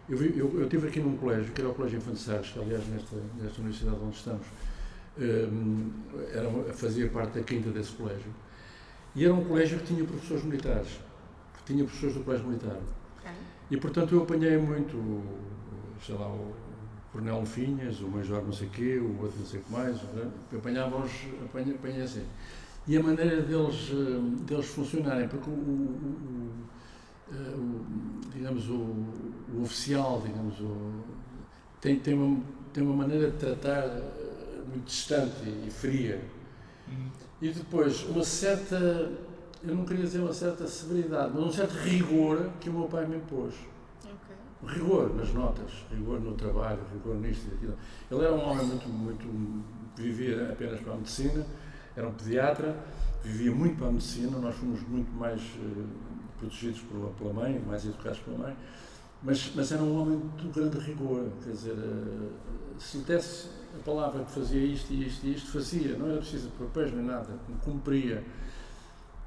[0.09, 2.87] eu, vi- eu, eu estive aqui num colégio, que era o Colégio Infante que aliás
[2.89, 4.47] nesta, nesta universidade onde estamos,
[5.19, 5.91] hum,
[6.33, 8.27] era, fazia parte da quinta desse colégio,
[9.14, 10.88] e era um colégio que tinha professores militares,
[11.59, 12.79] que tinha professores do colégio militar.
[13.70, 15.40] E portanto eu apanhei muito, o-
[16.05, 16.55] sei lá, o
[17.12, 20.31] Coronel Finhas, o Major não sei quê, o outro não sei o que mais, né?
[20.57, 21.11] apanhava-os,
[21.44, 22.24] apanhei, apanhei assim.
[22.87, 28.74] E a maneira deles, eh, deles funcionarem, porque o, o- o- eh, o- digamos, o,
[29.55, 31.03] o oficial, digamos, o,
[31.81, 36.20] tem, tem, uma, tem uma maneira de tratar eh, muito distante e fria.
[36.88, 37.09] Hum,
[37.44, 38.74] E depois, uma certa,
[39.62, 43.07] eu não queria dizer uma certa severidade, mas um certo rigor que o meu pai
[43.07, 43.52] me impôs.
[44.02, 44.35] Ok.
[44.66, 47.76] Rigor nas notas, rigor no trabalho, rigor nisto e aquilo.
[48.11, 49.64] Ele era um homem muito, muito.
[49.94, 51.44] vivia apenas para a medicina,
[51.94, 52.83] era um pediatra,
[53.22, 55.85] vivia muito para a medicina, nós fomos muito mais eh,
[56.38, 58.57] protegidos pela, pela mãe, mais educados pela mãe,
[59.22, 62.30] Mas, mas era um homem de grande rigor, quer dizer, eh,
[62.78, 66.19] se lhe desse a palavra que fazia isto e isto e isto, fazia, não era
[66.19, 67.29] preciso papéis nem nada,
[67.65, 68.23] cumpria.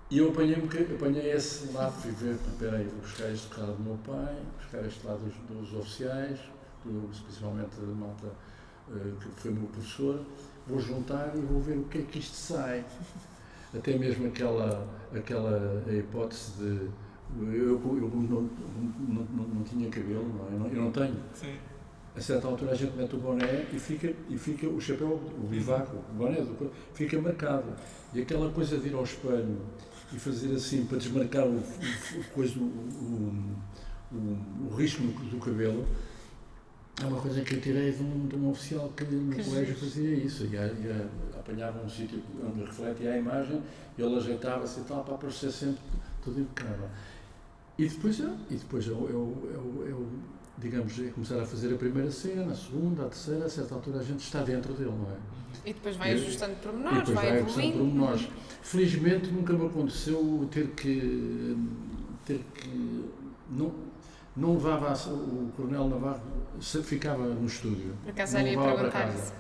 [0.09, 3.83] E eu apanhei, apanhei esse lado, fui ver, espera aí, vou buscar este lado do
[3.83, 6.39] meu pai, buscar este lado dos, dos oficiais,
[6.85, 10.23] do, especialmente da malta uh, que foi meu professor,
[10.65, 12.85] vou juntar e vou ver o que é que isto sai.
[13.75, 16.89] Até mesmo aquela, aquela hipótese de
[17.35, 20.53] eu, eu não, não, não, não, tinha cabelo, não é?
[20.53, 21.17] eu, não, eu não tenho.
[21.33, 21.57] Sim.
[22.17, 25.47] A certa altura a gente mete o boné e fica, e fica o chapéu, o
[25.47, 27.65] bivaco, o boné, do, fica marcado.
[28.11, 29.61] E aquela coisa de ir ao espelho
[30.11, 33.53] e fazer assim para desmarcar o, o, coisa, o,
[34.11, 35.85] o, o risco do cabelo,
[36.99, 39.75] é uma coisa que eu tirei de um, de um oficial que no que colégio
[39.75, 40.45] fazia isso.
[40.45, 43.61] Ia, ia, apanhava um sítio onde refletia a imagem,
[43.95, 45.81] ele ajeitava-se e tal para aparecer sempre
[46.23, 46.89] tudo impecável.
[47.77, 50.07] E depois, eu, e depois eu, eu, eu, eu
[50.57, 54.03] digamos, começar a fazer a primeira cena, a segunda, a terceira, a certa altura a
[54.03, 55.17] gente está dentro dele, não é?
[55.65, 57.77] E depois vai ajustando pormenores, vai, vai evoluindo.
[57.77, 58.27] Pormenores.
[58.61, 61.57] Felizmente nunca me aconteceu ter que.
[62.25, 63.05] ter que.
[63.49, 63.73] não,
[64.35, 66.21] não levava o Coronel Navarro,
[66.61, 67.93] ficava no estúdio.
[68.03, 69.33] Por acaso não levava para casa.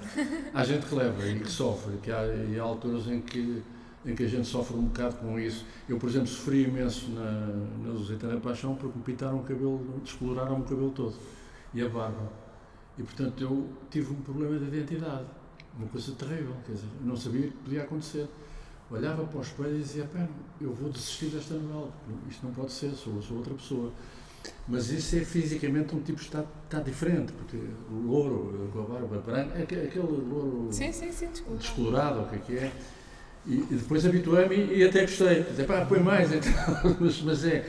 [0.53, 3.63] Há gente que leva e que sofre, que há, há alturas em que
[4.05, 5.65] em que a gente sofre um bocado com isso.
[5.87, 7.47] Eu, por exemplo, sofri imenso na,
[7.83, 11.15] na Lusitana da Paixão porque me pintaram o cabelo, descoloraram o cabelo todo
[11.73, 12.31] e a barba.
[12.97, 15.25] E, portanto, eu tive um problema de identidade,
[15.77, 18.27] uma coisa terrível, quer dizer, não sabia o que podia acontecer.
[18.89, 20.27] Olhava para o espelho e dizia, pá,
[20.61, 21.91] eu vou desistir desta novela,
[22.29, 23.91] isto não pode ser, sou, sou outra pessoa.
[24.67, 27.57] Mas isso é fisicamente um tipo de está, está diferente, porque
[27.91, 32.39] o louro com a barba branca, aquele louro sim, sim, sim, descolorado, o que é
[32.39, 32.71] que é,
[33.47, 35.43] e, e depois habituei-me e, até gostei.
[35.43, 36.51] Dizia, pá, põe mais, então.
[36.99, 37.67] mas, mas é.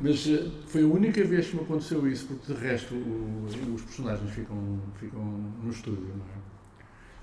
[0.00, 3.82] Mas eh, foi a única vez que me aconteceu isso, porque de resto o, os
[3.82, 5.22] personagens ficam, ficam
[5.62, 6.44] no estúdio, não é?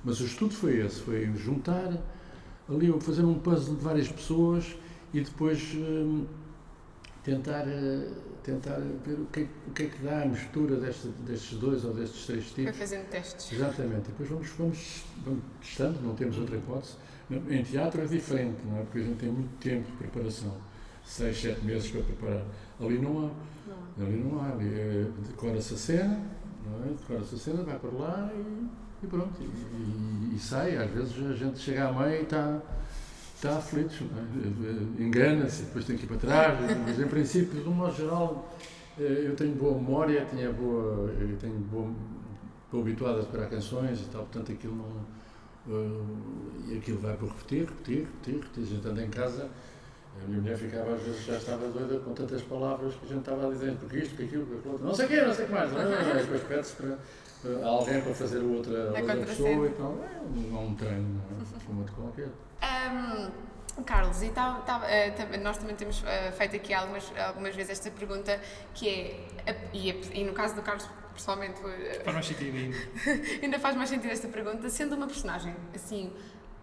[0.04, 2.02] Mas o estudo foi esse, foi juntar
[2.70, 4.76] ali, fazer um puzzle de várias pessoas
[5.14, 6.26] e depois hum,
[7.24, 8.08] tentar, eh,
[8.44, 11.94] tentar ver o que, o que é que dá a mistura deste, destes dois ou
[11.94, 12.64] destes três tipos.
[12.64, 13.52] Foi fazendo testes.
[13.52, 16.94] Exatamente, depois vamos, vamos, vamos testando, não temos outra hipótese.
[17.50, 18.82] Em teatro é diferente, não é?
[18.84, 20.54] Porque a gente tem muito tempo de preparação.
[21.06, 22.44] Seis, sete meses para preparar.
[22.80, 23.30] Ali não há.
[23.98, 24.06] Não.
[24.06, 24.52] Ali não há.
[24.52, 26.22] Ali é, decora-se a cena,
[26.66, 26.90] não é?
[26.90, 29.34] Decora-se a cena, vai para lá e, e pronto.
[29.40, 30.76] E, e, e, sai.
[30.76, 32.62] Às vezes a gente chega à mãe e está
[33.48, 35.02] está aflito, é?
[35.02, 38.56] engana-se, depois tem que ir para trás, mas em princípio, de um modo geral,
[39.00, 41.92] eh, eu tenho boa memória, tinha boa, eu tenho boa,
[42.66, 45.22] estou habituado a decorar canções e tal, portanto aquilo não,
[45.68, 46.04] Uh,
[46.68, 48.64] e aquilo vai por repetir, repetir, repetir, repetir.
[48.64, 49.48] A gente anda em casa,
[50.20, 53.20] a minha mulher ficava, às vezes já estava doida com tantas palavras que a gente
[53.20, 55.46] estava a dizer, porque isto, porque aquilo, porque aquilo, não sei o quê, não sei
[55.46, 55.72] o que mais.
[55.72, 60.00] Não, não, não, depois pede-se para uh, alguém para fazer outra, outra pessoa e tal.
[60.04, 61.66] É um, um treino, é?
[61.66, 62.30] como de qualquer.
[62.62, 67.72] Um, Carlos, e tá, tá, uh, nós também temos uh, feito aqui algumas, algumas vezes
[67.72, 68.40] esta pergunta
[68.74, 68.88] que
[69.46, 71.62] é, e, e no caso do Carlos pessoalmente.
[71.66, 72.78] Eh, faz mais sentido ainda.
[73.44, 76.12] ainda faz mais sentido esta pergunta, sendo uma personagem assim.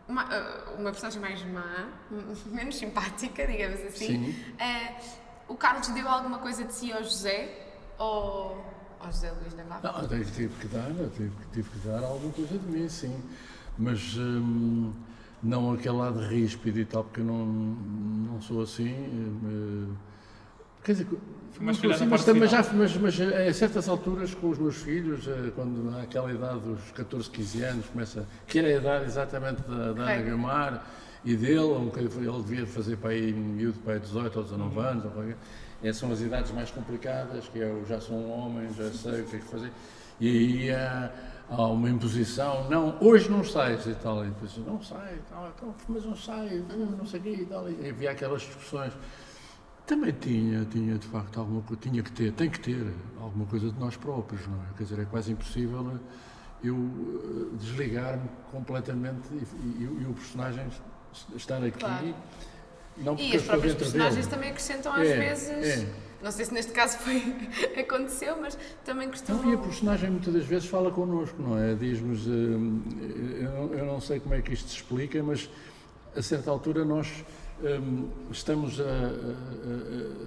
[0.09, 1.89] Uma, eh, uma personagem mais má,
[2.47, 4.31] menos simpática, digamos assim.
[4.31, 7.67] Uh, o Carlos deu alguma coisa de si ao José?
[7.99, 8.65] Ou
[9.01, 9.83] ao José Luís Navarro?
[9.83, 13.23] Não, tive, tive que dar, tive, tive que dar alguma coisa de mim, sim.
[13.77, 14.93] Mas hum,
[15.43, 18.93] não aquele lado ríspido e tal, porque eu não, não sou assim.
[18.93, 19.95] Hum,
[20.83, 21.07] quer dizer,
[21.61, 25.51] mas, assim, mas, mas, já, mas, mas a certas alturas com os meus filhos, eh,
[25.55, 30.03] quando naquela idade dos 14, 15 anos, começa, que era a idade exatamente da, da
[30.03, 30.87] Ana Guilmar
[31.25, 35.25] e dele, ele devia fazer para aí miúdo para aí 18 ou 19 anos, ou
[35.83, 39.25] é, são as idades mais complicadas, que eu já sou um homem, já sei o
[39.25, 39.73] que é que fazer,
[40.21, 41.11] e aí há,
[41.51, 45.75] há uma imposição, não, hoje não sais e tal, e depois não sai, tal, então,
[45.89, 46.63] mas não sai,
[46.99, 48.93] não sei o quê e tal, e havia aquelas discussões.
[49.87, 53.71] Também tinha, tinha de facto alguma coisa, tinha que ter, tem que ter alguma coisa
[53.71, 54.77] de nós próprios, não é?
[54.77, 60.67] Quer dizer, é quase impossível eh, eu eh, desligar-me completamente e, e, e, o personagem
[61.35, 61.79] estar aqui.
[61.79, 62.15] Claro.
[62.99, 64.29] Não e as próprias personagens dele.
[64.29, 65.49] também acrescentam às é, vezes.
[65.49, 66.08] É.
[66.23, 67.23] Não sei se neste caso foi
[67.79, 69.43] aconteceu, mas também costumam.
[69.43, 71.75] Não, e a personagem muitas das vezes fala connosco, não é?
[71.75, 72.27] Diz-nos.
[72.27, 75.49] Eh, eu, eu não sei como é que isto se explica, mas
[76.17, 77.25] a certa altura nós
[77.63, 80.27] um, estamos a, a, a,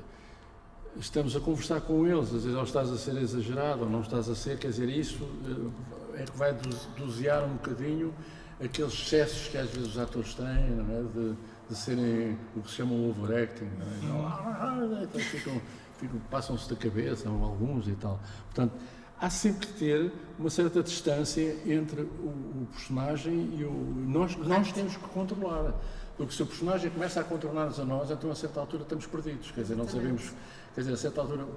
[0.99, 4.30] estamos a conversar com eles, às vezes ou estás a ser exagerado ou não estás
[4.30, 5.27] a ser, quer dizer, isso
[6.15, 6.56] eh, é que vai
[6.97, 8.13] dosear um bocadinho
[8.63, 11.01] aqueles excessos que às vezes os atores têm, não é?
[11.04, 11.36] de,
[11.69, 13.65] de serem o que se chama overacting.
[13.65, 13.97] Não é?
[13.97, 15.62] Então, ah, então ficam,
[16.30, 18.20] passam-se da cabeça, alguns e tal.
[18.46, 18.74] Portanto,
[19.20, 23.72] há sempre que ter uma certa distância entre o, o personagem e o.
[24.08, 25.74] Nós, nós temos que controlar.
[26.18, 29.52] Porque se o personagem começa a contornar-nos a nós, então a certa altura estamos perdidos.
[29.52, 30.34] Quer dizer, não sabemos.
[30.76, 31.48] Quer dizer, a certa altura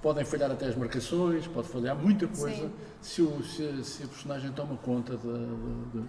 [0.00, 4.52] podem falhar até as marcações, pode falhar muita coisa se o, se, se o personagem
[4.52, 6.08] toma conta de, de, de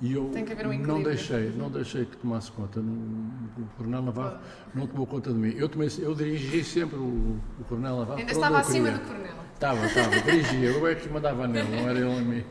[0.00, 2.80] e eu um não deixei, não deixei que tomasse conta.
[2.80, 4.38] O Coronel Navarro
[4.74, 5.54] não tomou conta de mim.
[5.56, 8.18] Eu, tomei, eu dirigi sempre o, o Coronel Navarro.
[8.18, 9.34] Ainda estava acima do Coronel.
[9.52, 10.70] Estava, estava, dirigia.
[10.70, 12.44] Eu é que mandava nele, não era ele a mim.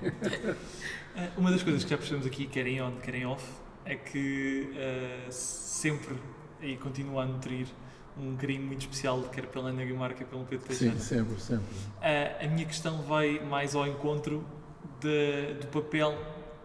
[1.35, 3.43] Uma das coisas que já percebemos aqui, quer em on, quer em off,
[3.83, 6.15] é que uh, sempre
[6.61, 7.67] e continua a nutrir
[8.15, 10.95] um carinho muito especial, quer pela Ana Guimar, quer pelo Pedro Teixeira.
[10.97, 11.65] Sim, sempre, sempre.
[11.65, 14.45] Uh, a minha questão vai mais ao encontro
[14.99, 16.15] de, do papel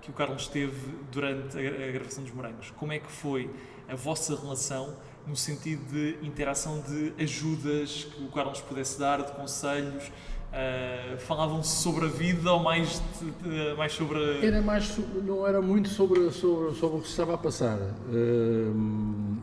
[0.04, 2.70] que o Carlos teve durante a, gravação dos Morangos.
[2.76, 3.50] Como é que foi
[3.88, 4.94] a vossa relação
[5.26, 10.12] no sentido de interação de ajudas que o Carlos pudesse dar, de conselhos?
[10.54, 14.46] Uh, falavam sobre a vida ou mais, de, mais sobre.
[14.46, 17.76] Era mais, não era muito sobre, sobre, sobre o que se estava a passar.
[17.76, 19.36] Uh,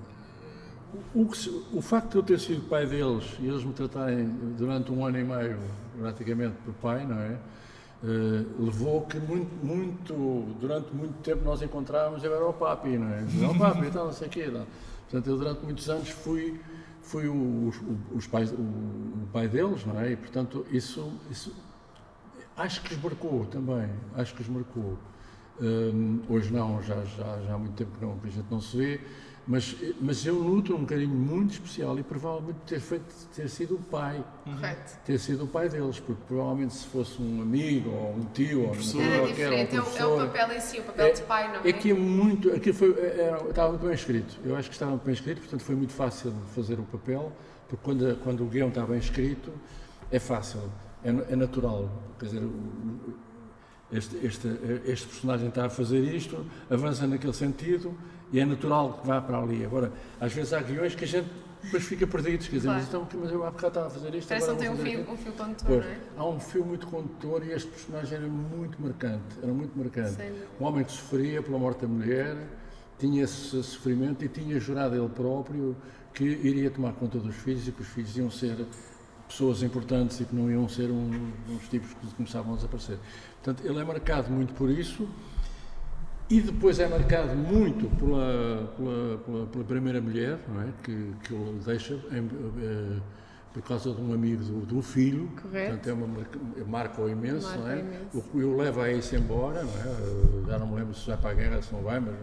[1.14, 4.26] o, que, o, facto de eu ter sido pai deles e eles me tratarem
[4.58, 5.60] durante um ano e meio,
[6.00, 7.38] praticamente, por pai, não é?
[8.04, 13.08] Uh, levou que muito, muito, durante muito tempo nós encontrávamos, eu era o papi, não
[13.08, 13.22] é?
[13.48, 14.48] O papi e tal, não sei o quê.
[14.48, 14.66] Não.
[15.02, 16.60] Portanto, eu durante muitos anos fui,
[17.04, 17.72] fui o,
[18.16, 20.14] os pais, o, o, pai deles, não é?
[20.14, 21.54] E, portanto, isso, isso
[22.58, 24.98] acho que os marcou também, acho que os marcou.
[25.60, 28.62] Um, eh, hoje não, já, já, já há muito tempo que não, a gente não
[28.62, 29.02] se vê,
[29.52, 33.80] mas, mas eu nutro um carinho muito especial e provavelmente ter, feito, ter sido o
[33.80, 34.24] pai.
[34.46, 34.98] Correto.
[35.06, 38.70] Ter sido o pai deles, porque provavelmente se fosse um amigo ou um tio ou
[38.70, 41.66] um Era diferente, é, é, o papel em si, o papel é, de pai, não
[41.66, 41.70] é?
[41.70, 44.40] Aqui é muito, aqui foi, era, é, é, estava muito bem escrito.
[44.46, 47.34] Eu acho que estava muito bem escrito, portanto foi muito fácil fazer o papel,
[47.68, 49.52] porque quando, quando o guião está bem escrito,
[50.10, 50.62] é fácil,
[51.04, 51.90] é, é natural.
[52.18, 52.44] Quer dizer,
[53.92, 54.48] este, este,
[54.86, 57.94] este personagem está a fazer isto, avança naquele sentido
[58.32, 59.66] e é natural que vá para ali.
[59.66, 61.30] Agora, às vezes há guiões que a gente
[61.64, 62.80] depois fica perdido, quer dizer, claro.
[62.80, 64.28] mas, então, mas eu há bocado estava a fazer isto.
[64.28, 65.98] Parece que não tem um fio, um fio condutor, pois, não é?
[66.18, 70.18] Há um fio muito condutor e este personagem era muito marcante, era muito marcante.
[70.60, 72.36] Um homem que sofria pela morte da mulher,
[72.98, 75.76] tinha esse sofrimento e tinha jurado ele próprio
[76.14, 78.66] que iria tomar conta dos filhos e que os filhos iam ser
[79.28, 82.98] pessoas importantes e que não iam ser um, uns tipos que começavam a desaparecer.
[83.42, 85.08] Portanto, ele é marcado muito por isso
[86.32, 90.68] e depois é marcado muito pela, pela, pela, pela primeira mulher, não é?
[90.82, 92.26] que, que ele deixa em,
[92.64, 93.00] eh,
[93.54, 95.30] por causa de um amigo do, do filho.
[95.42, 95.76] Correto.
[95.76, 96.08] Portanto, é uma
[96.66, 97.80] marca imenso, marca não é?
[97.82, 98.26] Imenso.
[98.34, 100.48] O, eu levo a isso embora, não é?
[100.48, 102.16] Já não me lembro se vai para a guerra, se não vai, mas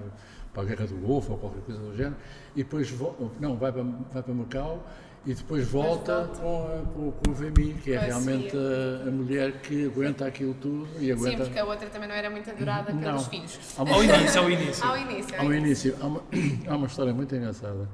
[0.55, 2.17] para a guerra do Golfo ou qualquer coisa do género.
[2.57, 2.91] E depois,
[3.39, 4.87] não, vai para, vai para Macau
[5.27, 6.41] e depois volta, volta.
[6.41, 10.89] Com, com, com, o Vemi, que é realmente a, a, mulher que aguenta aquilo tudo
[10.99, 11.31] e aguenta...
[11.31, 13.01] Sim, porque a outra também não era muito adorada não.
[13.01, 13.59] pelos filhos.
[13.77, 13.95] Uma...
[13.95, 14.85] Ao início, ao início.
[14.87, 15.97] Ao início, ao, ao início.
[16.01, 16.23] Há, uma,
[16.67, 17.89] há uma história muito engraçada.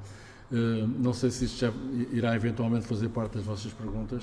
[0.53, 1.73] Uh, não sei se isto já
[2.13, 4.23] irá eventualmente fazer parte das vossas perguntas,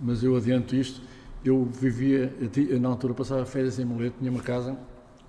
[0.00, 1.00] mas eu adianto isto.
[1.44, 2.32] Eu vivia,
[2.80, 4.76] na altura passava férias em Moledo, tinha uma casa,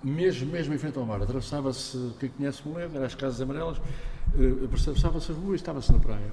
[0.02, 1.22] mesmo, mesmo em frente ao mar.
[1.22, 6.00] Atravessava-se, quem conhece Moledo, eram as casas amarelas, uh, atravessava-se a rua e estava-se na
[6.00, 6.32] praia.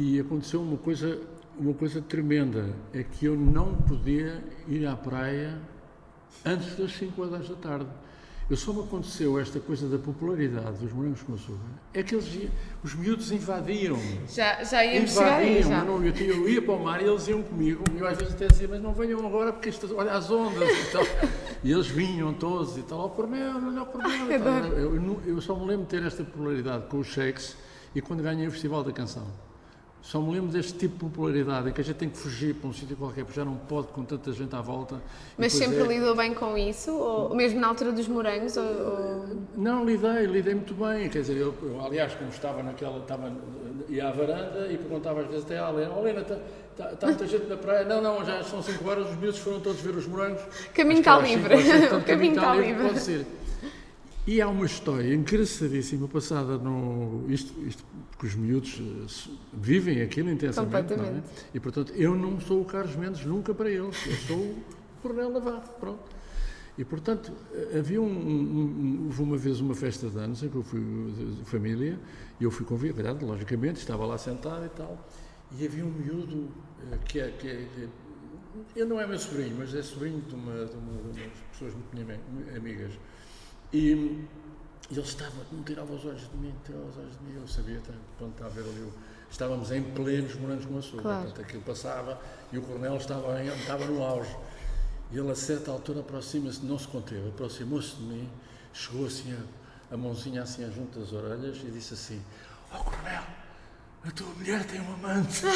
[0.00, 1.20] E aconteceu uma coisa,
[1.58, 5.58] uma coisa tremenda, é que eu não podia ir à praia
[6.46, 7.88] antes das 5 horas da tarde.
[8.48, 11.58] Eu só me aconteceu esta coisa da popularidade dos morangos com açúcar,
[11.92, 12.48] é que eles,
[12.84, 13.98] os miúdos invadiam.
[14.28, 15.82] Já, já íamos chegar aí, já.
[15.82, 18.16] Não, eu, tinha, eu ia para o mar e eles iam comigo, e eu às
[18.16, 21.02] vezes até dizia, mas não venham agora porque isto, olha as ondas e tal.
[21.64, 24.30] E eles vinham todos e tal, ó por mim, olha por mim.
[24.30, 27.56] Eu, eu, eu só me lembro de ter esta popularidade com os shakes
[27.96, 29.26] e quando ganhei o Festival da Canção.
[30.08, 32.70] Só me lembro deste tipo de popularidade em que a gente tem que fugir para
[32.70, 35.02] um sítio qualquer, porque já não pode com tanta gente à volta.
[35.36, 35.86] Mas sempre é...
[35.86, 36.94] lidou bem com isso?
[36.94, 38.56] Ou mesmo na altura dos morangos?
[38.56, 39.26] Ou, ou...
[39.54, 41.10] Não, lidei, lidei muito bem.
[41.10, 43.00] Quer dizer, eu, eu, aliás, como estava naquela.
[43.00, 43.30] Estava,
[43.90, 46.38] ia à varanda e perguntava às vezes até à Helena: oh, Helena, está,
[46.70, 47.84] está, está muita gente na praia?
[47.84, 50.40] Não, não, já são 5 horas, os miúdos foram todos ver os morangos.
[50.72, 51.54] Caminho está livre.
[52.06, 52.82] caminho está livre.
[52.82, 53.26] Pode ser.
[54.28, 57.24] E há uma história engraçadíssima passada no.
[57.30, 60.94] Isto, isto porque os miúdos uh, vivem aquilo intensamente.
[60.94, 61.22] Não é?
[61.54, 64.62] E portanto, eu não sou o Carlos Mendes nunca para eles, eu sou o
[65.00, 65.72] Coronel Navarro.
[65.80, 66.04] Pronto.
[66.76, 70.56] E portanto, eh, havia um, um, houve uma vez uma festa de anos em que
[70.56, 71.98] eu fui de família
[72.38, 75.08] e eu fui convidado, logicamente, estava lá sentado e tal.
[75.58, 77.30] E havia um miúdo uh, que é.
[77.30, 77.88] Que é, que é
[78.76, 81.72] ele não é meu sobrinho, mas é sobrinho de uma, de uma, de umas pessoas
[81.74, 82.92] muito amigas.
[83.72, 84.24] E
[84.90, 87.46] e ele estava, não tirava os olhos de mim, tirava os olhos de mim, eu
[87.46, 87.78] sabia,
[88.16, 88.90] pronto, estava a ver ali,
[89.30, 91.24] estávamos em plenos morangos com açúcar, Claro.
[91.24, 92.18] portanto aquilo passava
[92.50, 94.34] e o coronel estava, em, estava no auge.
[95.12, 98.30] E ele a certa altura aproxima-se, não se conteve, aproximou-se de mim,
[98.72, 102.22] chegou assim a, a mãozinha assim junto das orelhas e disse assim,
[102.72, 103.22] ó coronel,
[104.08, 105.42] a tua mulher tem um amante.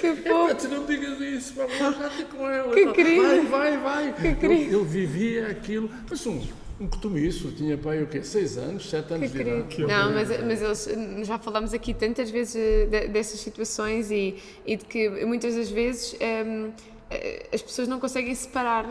[0.00, 0.54] Que fofo.
[0.54, 2.72] tu não digas isso, já ter com ela.
[2.74, 3.22] Que querido.
[3.48, 4.12] Vai, vai, vai.
[4.12, 4.76] Que ele, querido.
[4.76, 6.40] ele vivia aquilo, mas um,
[6.80, 8.22] um cotumiço, tinha pai o quê?
[8.22, 9.82] Seis anos, sete anos Que de idade.
[9.86, 14.76] Não, mas, mas eles, já falamos aqui tantas vezes eh, de- dessas situações e, e
[14.76, 16.14] de que muitas das vezes
[16.46, 16.70] hum,
[17.10, 18.84] eh, as pessoas não conseguem separar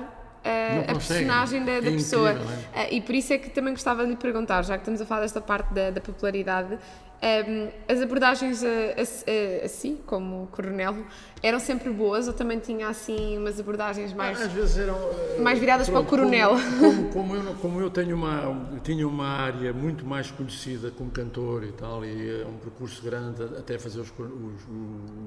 [0.44, 1.26] eh, a conseguem.
[1.26, 2.32] personagem da, da É pessoa.
[2.34, 5.00] incrível, Eh, e por isso é que também gostava de lhe perguntar, já que estamos
[5.02, 6.78] a falar desta parte da, da popularidade,
[7.22, 10.96] hum, as abordagens a, a, a, a si, como coronel,
[11.42, 14.42] eram sempre boas ou também tinha assim umas abordagens mais.
[14.42, 14.96] Às vezes eram.
[14.96, 16.52] eh, Mais viradas para o pronto, coronel.
[16.80, 20.92] Como, como, como eu, como eu tenho uma, eu tinha uma área muito mais conhecida
[20.92, 24.16] como cantor e tal, e é um percurso grande até fazer os, os,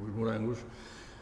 [0.08, 0.58] os morangos,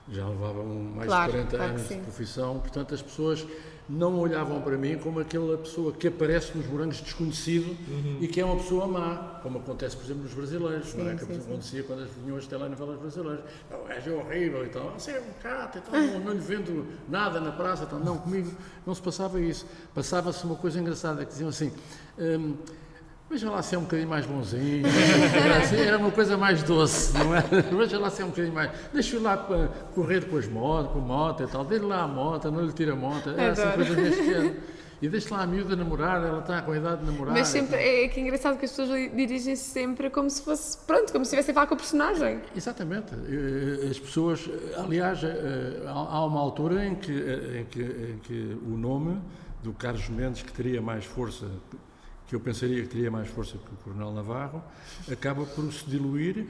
[0.08, 3.46] já levavam mais Claro, de 40 claro anos de profissão, portanto as pessoas
[3.92, 7.76] não olhavam para mim como aquela pessoa que aparece nos morangos desconhecido
[8.20, 11.16] e que é uma pessoa má, como acontece, por exemplo, nos brasileiros, não é?
[11.16, 13.40] Que acontecia quando as vinham as telenovelas brasileiras.
[13.70, 16.32] "Ah, O gajo é horrível e tal, você é um gato e tal, não, não
[16.32, 17.98] lhe vendo nada na praça e tal.
[17.98, 18.52] Não, comigo
[18.86, 19.66] não se passava isso.
[19.92, 21.72] Passava-se uma coisa engraçada, que diziam assim.
[22.18, 22.54] hum,
[23.30, 24.84] Veja lá se é um bocadinho mais bonzinho.
[24.88, 27.40] Era, era uma coisa mais doce, não é?
[27.40, 28.72] Veja lá se é um bocadinho mais.
[28.92, 29.36] Deixa-o lá
[29.94, 31.64] correr com as motos, com a moto e tal.
[31.64, 33.30] Dê-lhe lá a moto, não lhe tira a moto.
[33.30, 34.56] Era assim coisa deste género.
[35.00, 37.32] E deixe lá a miúda namorar, ela está com a idade de namorar.
[37.32, 37.80] Mas sempre, tal.
[37.80, 41.28] é que é engraçado que as pessoas dirigem-se sempre como se fosse, pronto, como se
[41.28, 42.40] estivessem a falar com o personagem.
[42.54, 43.14] Exatamente.
[43.14, 48.18] Eh, As pessoas, aliás, eh, há há uma altura em que, eh, em que, em
[48.22, 49.18] que o nome
[49.62, 51.46] do Carlos Mendes, que teria mais força,
[52.30, 54.62] que eu pensaria que teria mais força que o Coronel Navarro,
[55.10, 56.46] acaba por se diluir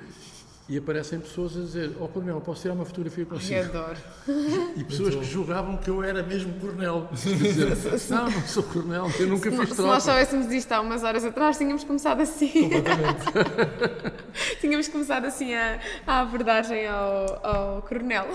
[0.70, 3.58] e aparecem pessoas a dizer: Ó Coronel, posso tirar uma fotografia consigo?
[3.58, 3.96] Eu adoro.
[4.76, 7.08] E pessoas que julgavam que eu era mesmo Coronel.
[7.12, 7.76] Dizer,
[8.08, 9.90] não, não sou Coronel, eu nunca Se, fiz se troca.
[9.90, 12.70] nós soubéssemos disto há umas horas atrás, tínhamos começado assim.
[14.60, 18.28] tínhamos começado assim a, a abordagem ao, ao coronel.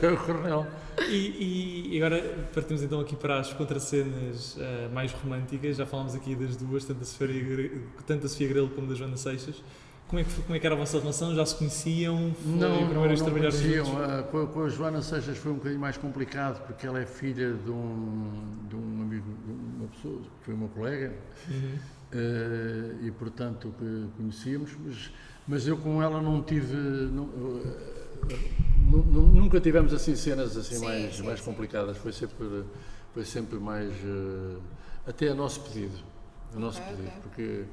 [0.00, 0.66] Era o Coronel.
[1.08, 2.22] E, e agora
[2.54, 5.78] partimos então aqui para as contracenas eh, mais românticas.
[5.78, 7.72] Já falámos aqui das duas, tanto da Sofia,
[8.06, 9.56] tanto da Sofia Grelo como da Joana Seixas.
[10.12, 11.34] Como é, que, como é que era a vossa relação?
[11.34, 12.34] Já se conheciam?
[12.34, 13.86] Foi Não, a não, não trabalharam conheciam.
[13.86, 14.02] juntos?
[14.10, 17.06] Ah, Com, a- com a Joana Seixas foi um bocadinho mais complicado, porque ela é
[17.06, 18.30] filha de um,
[18.68, 21.14] de um amigo, de uma pessoa, que foi uma colega,
[21.50, 21.78] Uhum.
[22.12, 25.10] eh, e portanto que conhecíamos, mas,
[25.48, 26.76] mas eu com ela não tive.
[26.76, 27.30] não-
[28.90, 31.44] nu- nu- nunca tivemos assim cenas assim Sim, mais, sim, mais sim.
[31.46, 32.64] complicadas, foi sempre,
[33.14, 33.90] foi sempre mais.
[33.94, 34.56] eh,
[35.06, 35.94] até a nosso pedido.
[36.54, 37.20] A nosso Ok, pedido, ok.
[37.22, 37.64] porque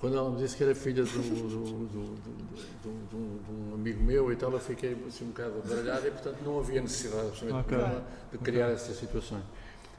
[0.00, 4.52] quando ela me disse que era filha de um, de um- amigo meu e tal,
[4.52, 7.78] eu fiquei assim um bocado baralhado e, portanto, não havia necessidade absolutamente Ok.
[7.78, 9.42] nenhuma de criar essas situações.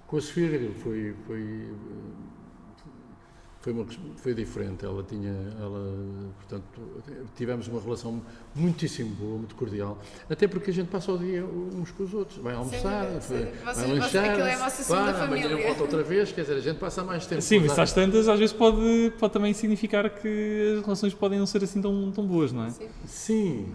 [0.08, 1.68] Com a Sofia Grilo foi, foi,
[3.64, 3.86] foi, uma,
[4.18, 4.84] foi diferente.
[4.84, 5.96] Ela tinha, ela,
[6.38, 6.64] portanto,
[7.36, 8.22] tivemos uma relação
[8.54, 9.98] muitíssimo boa, muito cordial,
[10.30, 13.38] até porque a gente passa o dia uns com os outros, vai almoçar, dúvida, sem
[13.64, 15.66] vai, Vocês- lanchar, aquilo é a vossa segunda família.
[15.68, 17.42] volta outra vez, quer dizer, a gente passa mais tempo.
[17.42, 21.46] Sim, mas às tantas, às vezes pode, pode também significar que as relações podem não
[21.46, 22.70] ser assim tão, tão boas, não é?
[22.70, 22.88] Sim.
[23.06, 23.74] Sim,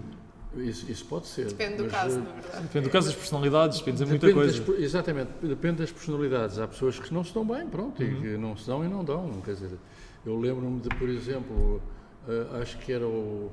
[0.56, 1.46] isso, isso pode ser.
[1.46, 2.62] Depende do mas, caso, eh, na verdade.
[2.62, 4.72] Depende do caso das personalidades, depende de muita Depende coisa.
[4.72, 6.58] das exatamente, depende das personalidades.
[6.58, 8.08] Há pessoas que não se dão bem, pronto, Uhum.
[8.08, 9.30] e que não se dão e não dão.
[9.44, 9.70] Quer dizer,
[10.24, 11.80] eu lembro-me de, por exemplo,
[12.28, 13.50] eh, acho que era o.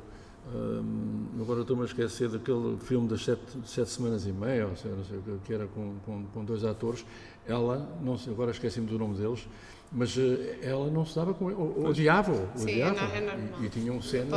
[0.54, 4.96] hum, agora estou-me a esquecer daquele filme das sete, sete semanas e meia, ou seja,
[4.96, 7.06] não sei que era com, com, com dois atores.
[7.48, 9.48] Ela, não sei, agora esqueci-me do nome deles,
[9.92, 12.48] mas eh, ela não se dava com ele, o- odiava-o.
[12.56, 14.30] Sim, odiava é é e, e tinham cenas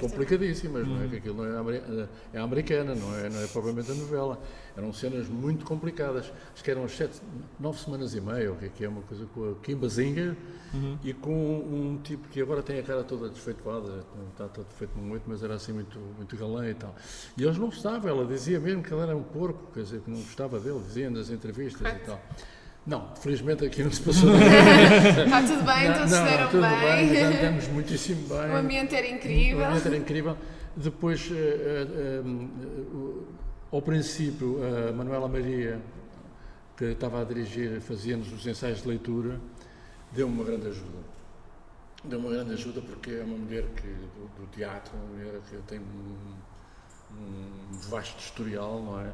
[0.00, 1.08] complicadíssimas, não é?
[1.08, 4.38] Que aquilo não é, ameri- é americana, não é, não é propriamente a novela.
[4.76, 6.32] Eram cenas muito complicadas.
[6.54, 7.20] Acho que eram as sete,
[7.58, 10.36] nove semanas e meia, o que é que é, uma coisa com a Kim Basinger
[11.02, 14.96] e com um tipo que agora tem a cara toda desfeituada, não está todo feito
[14.96, 16.94] muito, mas era assim muito, muito galã e tal.
[17.36, 20.10] E eles não gostavam, ela dizia mesmo que ele era um porco, quer dizer, que
[20.10, 22.22] não gostava dele, dizia nas entrevistas e tal.
[22.90, 24.44] Não, felizmente aqui não se passou nada.
[25.24, 27.08] Está tudo bem, Não, todos se deram tudo bem.
[27.08, 28.50] bem, andamos muitíssimo bem.
[28.50, 29.64] O ambiente era O incrível.
[29.64, 30.36] ambiente era incrível.
[30.76, 32.20] Depois, eh, eh,
[32.92, 33.28] o-
[33.70, 35.80] ao princípio, a Manuela Maria,
[36.76, 39.38] que estava a dirigir, fazia-nos os ensaios de leitura,
[40.10, 40.98] deu-me uma grande ajuda.
[42.02, 45.56] Deu-me uma grande ajuda porque é uma mulher que, do, do teatro, uma mulher que
[45.68, 46.34] tem um,
[47.12, 49.12] um vasto historial, não é?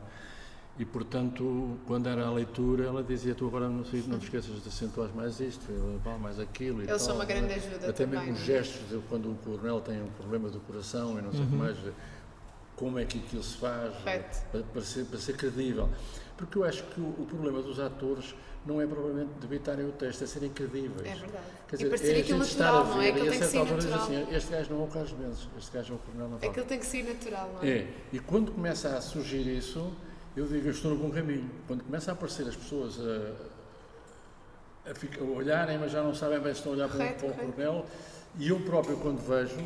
[0.78, 4.62] E, portanto, quando era a leitura, ela dizia: Tu agora não, sei, não te esqueças
[4.62, 5.64] de acentuar mais isto,
[6.20, 6.82] mais aquilo.
[6.82, 8.44] Eles são uma grande ajuda Até também, mesmo os é?
[8.44, 11.54] gestos, de quando o coronel tem um problema do coração e não sei o que
[11.54, 11.76] mais,
[12.76, 13.94] como é que aquilo se faz,
[14.52, 15.88] para, para ser, para ser credível.
[16.36, 18.34] Porque eu acho que o, o problema dos atores
[18.66, 21.06] não é provavelmente debitarem o texto, é serem credíveis.
[21.06, 21.44] É verdade.
[21.68, 23.04] Quer E dizer, para ser é a aquilo gente estar natural, a não é?
[23.04, 24.22] ver Aquilo e a tem que certa ser altura diz natural.
[24.22, 26.50] assim, este gajo não é o Carlos Mendes, este gajo é o coronel Navarro.
[26.50, 27.68] Aquilo tem que ser natural, não é?
[27.70, 29.90] É, e quando começa a surgir isso,
[30.36, 31.50] eu digo, eu estou no bom caminho.
[31.66, 36.38] Quando começa a aparecer as pessoas a, a, ficar- a olharem, mas já não sabem
[36.40, 37.86] bem se estão a olhar para, o- Correto, para o coronel,
[38.38, 39.56] e eu próprio, quando vejo,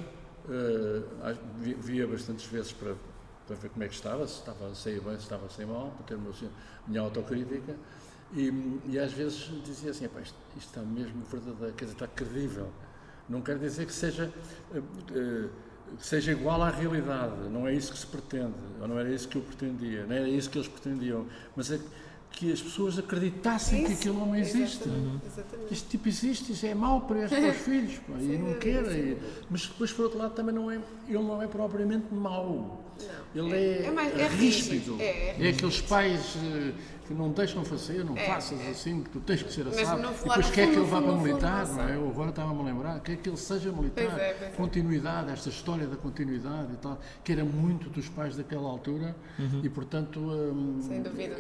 [1.59, 2.95] vi- via bastantes vezes para,
[3.47, 5.67] para ver como é que estava, se estava a sair bem, se estava a sair
[5.67, 6.31] mal, para ter uma,
[6.87, 7.75] minha autocrítica,
[8.33, 12.07] e, e às vezes dizia assim, "Epá, isto, isto está mesmo verdadeiro, quer dizer, está
[12.07, 12.69] credível.
[13.29, 14.33] Não quer dizer que seja,
[14.73, 15.49] eh, que
[15.99, 19.37] seja igual à realidade, não é isso que se pretende, ou não era isso que
[19.37, 21.27] eu pretendia, não era isso que eles pretendiam,
[21.57, 21.79] mas é
[22.33, 24.85] que as pessoas acreditassem que Isso, aquele homem existe.
[24.85, 25.73] Exatamente, exatamente.
[25.75, 28.85] Este tipo existe, isso é mau para estes meus filhos, pá, e não dúvida, quer.
[28.87, 29.17] sem e-
[29.51, 30.77] mas depois, por outro lado, também não é,
[31.09, 32.85] ele não é propriamente mau.
[33.35, 34.97] Ele é, é mais- é ríspido.
[34.97, 36.73] rígido, é, é aqueles pais eh,
[37.11, 38.71] que não deixam fazer, não É, faças é.
[38.71, 40.01] assim, que tu tens que ser Mas assado.
[40.15, 41.97] fundo, depois quer que ele vá para militar, não é?
[41.97, 44.05] Eu agora estava-me a lembrar, quer que ele seja militar.
[44.07, 44.55] Pois é, pois é.
[44.55, 49.17] Continuidade, esta história da continuidade e tal, que era muito dos pais daquela altura
[49.61, 50.21] e, portanto.
[50.21, 51.37] hum, Sem dúvida.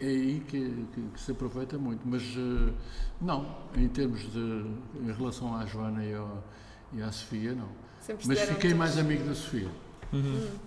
[0.00, 2.02] é aí que, que- que se aproveita muito.
[2.04, 2.72] Mas eh,
[3.20, 4.38] não, em termos de.
[4.38, 6.44] em relação à Joana e, ao-
[6.92, 7.68] e à Sofia, não.
[8.08, 8.74] Mas deram fiquei todos.
[8.78, 9.68] mais amigo da Sofia.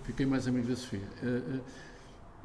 [0.03, 0.99] Fiquei mais amigo da Sofia.
[1.23, 1.59] Eh, eh,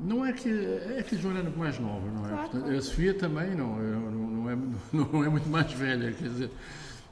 [0.03, 2.29] não é que, é que a Joana é muito mais nova, não é?
[2.29, 2.79] Claro, Portanto, claro.
[2.79, 4.57] A Sofia também não, é- não, é,
[4.93, 6.51] não é muito mais velha, quer dizer.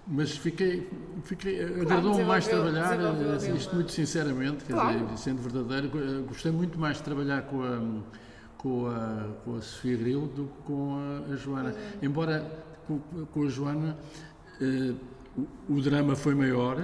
[0.09, 0.89] Mas fiquei,
[1.25, 5.05] fiquei agradou-me mais trabalhar, ali isto muito sinceramente, quer Claro.
[5.05, 7.81] dizer, sendo verdadeiro, eh, gostei muito mais de trabalhar com a,
[8.59, 11.75] com a, com a Sofia Grilo do que com a, Joana.
[12.03, 12.45] Embora
[12.89, 13.97] com, com a Joana
[14.61, 14.95] eh,
[15.69, 16.83] o, o drama foi maior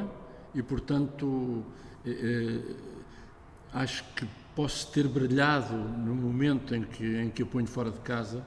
[0.55, 1.65] e, portanto,
[2.07, 2.75] eh, eh,
[3.73, 4.27] acho que
[4.57, 8.43] posso ter brilhado no momento em que, em que a ponho fora de casa.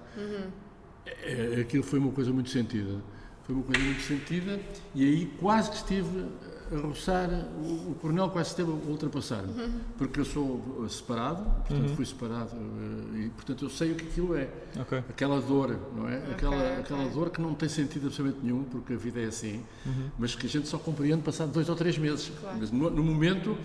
[1.05, 3.01] Eh, Aquilo foi uma coisa muito sentida.
[3.43, 4.59] Foi uma coisa muito sentida
[4.93, 6.25] e aí quase que estive
[6.71, 7.27] a roçar,
[7.63, 9.51] o, o coronel quase esteve a ultrapassar-me,
[9.97, 14.35] porque eu sou separado, portanto fui separado eh, e portanto eu sei o que aquilo
[14.35, 14.47] é.
[14.79, 14.99] Ok.
[15.09, 16.17] Aquela dor, não é?
[16.31, 16.71] Aquela, ok.
[16.77, 20.09] aquela dor que não tem sentido absolutamente nenhum, porque a vida é assim, Uhum.
[20.19, 22.31] mas que a gente só compreende passado dois ou três meses.
[22.39, 22.57] Claro.
[22.59, 23.57] Mas no, no momento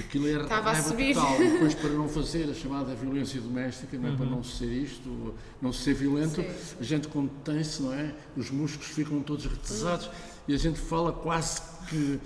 [0.00, 1.14] aquilo era Estava a subir.
[1.14, 1.36] total.
[1.38, 4.10] Depois, para não fazer a chamada violência doméstica, não é?
[4.10, 4.16] Uhum.
[4.16, 6.76] para não ser isto, não ser violento, Sim.
[6.80, 8.14] a gente contém-se, não é?
[8.36, 10.10] Os músculos ficam todos retesados
[10.48, 12.20] e a gente fala quase que,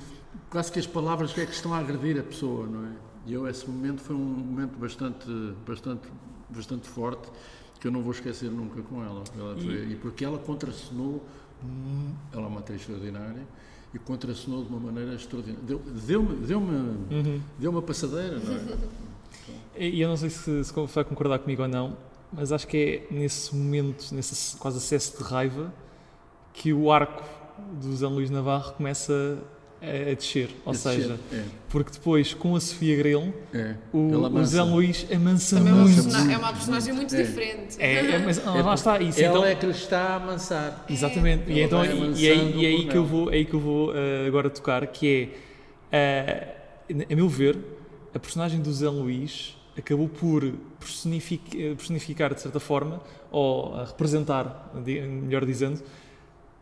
[0.50, 2.92] quase que as palavras que é que estão a agredir a pessoa, não é?
[3.26, 5.26] E eu, esse momento foi um momento bastante,
[5.66, 6.08] bastante,
[6.48, 7.28] bastante forte
[7.78, 9.22] que eu não vou esquecer nunca com ela.
[9.38, 9.96] Ela foi- e...
[9.96, 11.24] porque ela contracenou,
[11.62, 13.46] hum, ela é uma atriz extraordinária,
[13.95, 15.64] e contracenou de uma maneira extraordinária.
[15.66, 17.41] Deu- Deu-me deu Uhum.
[17.59, 18.61] deu uma passadeira, não é?
[19.80, 21.97] E eu não sei se, se vai concordar comigo ou não,
[22.32, 25.72] mas acho que é nesse momento, nesse quase acesso de raiva,
[26.53, 27.22] que o arco
[27.80, 29.39] do Zé Luís Navarro começa
[29.81, 30.51] a, a descer.
[30.64, 33.74] Ou Esse seja, cheiro, é, porque depois com a Sofia Grelo, é.
[33.93, 34.45] o, o.
[34.45, 36.16] Zé Luís amansa Também é uma, muito.
[36.33, 37.22] é uma personagem muito É.
[37.22, 37.76] diferente.
[37.79, 39.20] É, é, mas ah, lá está isso.
[39.20, 40.85] Ela então, é que lhe está a amansar.
[40.89, 41.51] Exatamente.
[41.51, 43.95] E, então, e, e aí, e aí que eu vou, é aí que eu vou
[43.95, 45.31] eh, agora tocar, que
[45.93, 46.55] é,
[46.89, 47.59] eh, a meu ver,
[48.14, 50.43] a personagem do Zé Luís acabou por
[50.81, 53.01] personific- eh, personificar, de certa forma,
[53.31, 55.81] ou a representar, melhor dizendo,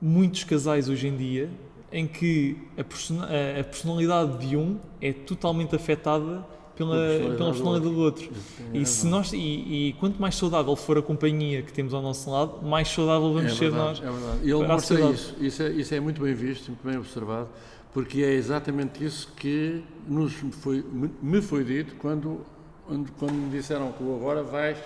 [0.01, 1.49] muitos casais hoje em dia
[1.93, 6.45] em que a, persona- a- a personalidade de um é totalmente afetada
[6.77, 8.31] pela, personalidade pela personalidade do outro.
[8.75, 9.11] E, se razão.
[9.11, 12.89] nós, e, e quanto mais saudável for a companhia que temos ao nosso lado, mais
[12.89, 14.15] saudável vamos é ser verdade, nós.
[14.15, 14.39] É verdade.
[14.47, 15.35] E ele mostra isso.
[15.41, 17.49] Isso é, isso é muito bem visto, muito bem observado,
[17.95, 20.85] porque é exatamente isso que nos foi,
[21.23, 22.41] me- foi dito quando,
[22.87, 24.77] quando, quando me disseram que agora vais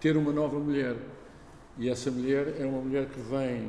[0.00, 0.96] ter uma nova mulher.
[1.78, 3.68] E essa mulher é uma mulher que vem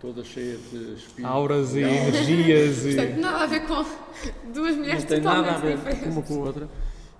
[0.00, 1.26] toda cheia de espírito.
[1.26, 2.94] auras e energias e...
[2.94, 3.84] Portanto, nada a ver com
[4.52, 6.06] duas mulheres não tem totalmente nada a ver diferentes.
[6.12, 6.68] uma com a outra.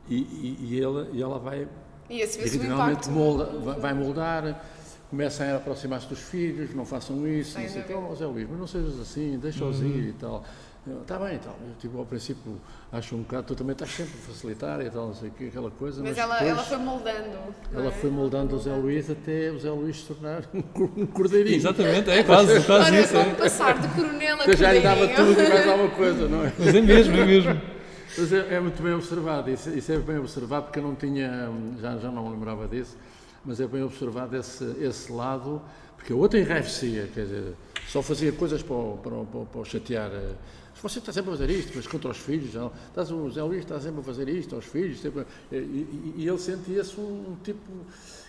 [0.08, 1.68] E, e, e ela, e ela vai
[2.08, 4.64] E esse vê-se o molda, vai- vai moldar,
[5.10, 8.58] começam a aproximar-se dos filhos, não façam isso, não sei o que, Zé Luís, mas
[8.58, 10.44] não sejas assim, deixa-os ir e tal.
[11.02, 11.54] Está bem e tal.
[11.66, 12.58] Eu, tipo, ao princípio,
[12.90, 15.48] acho um bocado, tu também estás sempre a facilitar e tal, não sei o que,
[15.48, 17.38] aquela coisa, mas, Mas ela, depois ela foi moldando.
[17.74, 17.90] ela é?
[17.90, 21.56] foi moldando o Zé Luís até o Zé Luís se tornar um cor- cordeirinho.
[21.56, 23.16] Exatamente, é quase, quase isso.
[23.16, 23.34] É.
[23.34, 25.34] passar de coronel a eu já lhe dava cordeirinho.
[25.34, 26.52] tudo e mais alguma coisa, não é?
[26.58, 27.60] Mas é mesmo, é mesmo.
[28.18, 31.48] Mas é, é muito bem observado, isso, isso é bem observado porque eu não tinha,
[31.80, 32.96] já, já não me lembrava disso,
[33.44, 35.60] mas é bem observado esse, esse lado,
[35.96, 37.54] porque o outro enraivecia, quer dizer,
[37.86, 40.10] só fazia coisas para, para, para, para o chatear.
[40.82, 42.72] Você está sempre a fazer isto, mas contra os filhos, não?
[42.88, 46.28] Estás, o Zé Luís está sempre a fazer isto aos filhos, sempre, e, e- e
[46.28, 47.02] ele sentia-se um,
[47.32, 47.60] um tipo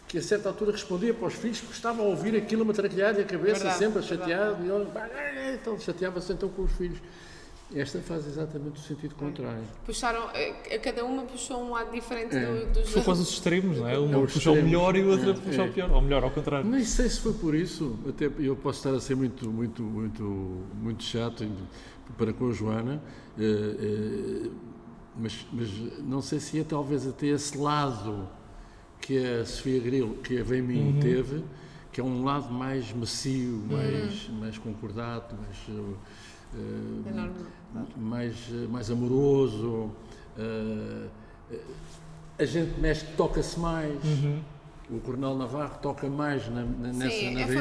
[0.07, 3.21] que a certa altura respondia para os filhos porque estava a ouvir aquilo a matraquilhar-lhe
[3.21, 4.21] a cabeça, Verdade, sempre verdade.
[4.31, 6.97] chateado, e ele, então chateava-se então com os filhos.
[7.73, 9.63] Esta faz exatamente o sentido contrário.
[9.85, 12.45] Puxaram, eh, cada uma puxou um lado diferente É.
[12.45, 13.97] do, dos Foi quase os extremos, não é?
[13.97, 15.69] Uma É puxou o melhor e o outro É, puxou é.
[15.69, 15.89] o pior.
[15.89, 16.69] Ou melhor, ao contrário.
[16.69, 20.21] Nem sei se foi por isso, até eu posso estar a ser muito, muito, muito,
[20.81, 21.45] muito chato
[22.17, 23.01] para com a Joana,
[23.37, 24.49] eh, eh,
[25.17, 25.69] mas, mas
[26.03, 28.27] não sei se é talvez até esse lado
[28.99, 31.43] que a Sofia Grilo, que a Vem Mim teve,
[31.91, 39.91] que é um lado mais macio, mais, mais concordado, mais, eh, É mais, mais amoroso.
[42.37, 43.99] a gente mexe, toca-se mais.
[44.91, 47.51] O Coronel Navarro toca mais na, na, nessa, Sim, na é, do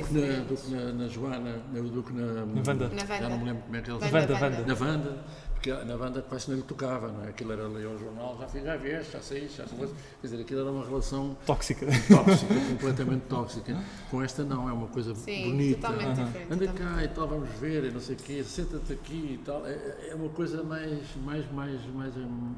[0.00, 2.88] que, na, do que na, na Joana, na- do que na, Na Wanda.
[2.88, 4.32] Na Já não me lembro como é que ele Wanda.
[4.32, 4.66] Wanda.
[4.66, 7.28] Na Wanda, porque na Wanda quase não lhe tocava, não é?
[7.28, 9.94] Aquilo era ler o jornal, já fiz, já vieste, já saíste, já saíste.
[10.22, 11.84] Quer dizer, aquilo era uma relação Tóxica.
[12.08, 13.76] tóxica, completamente tóxica.
[14.10, 15.86] Com esta não, é uma coisa Sim, bonita.
[15.88, 16.52] totalmente diferente.
[16.54, 16.96] Anda totalmente.
[16.96, 19.66] cá e tal, vamos ver, e não sei o quê, senta-te aqui e tal.
[19.66, 22.54] É, é uma coisa mais, mais, mais, mais, hum,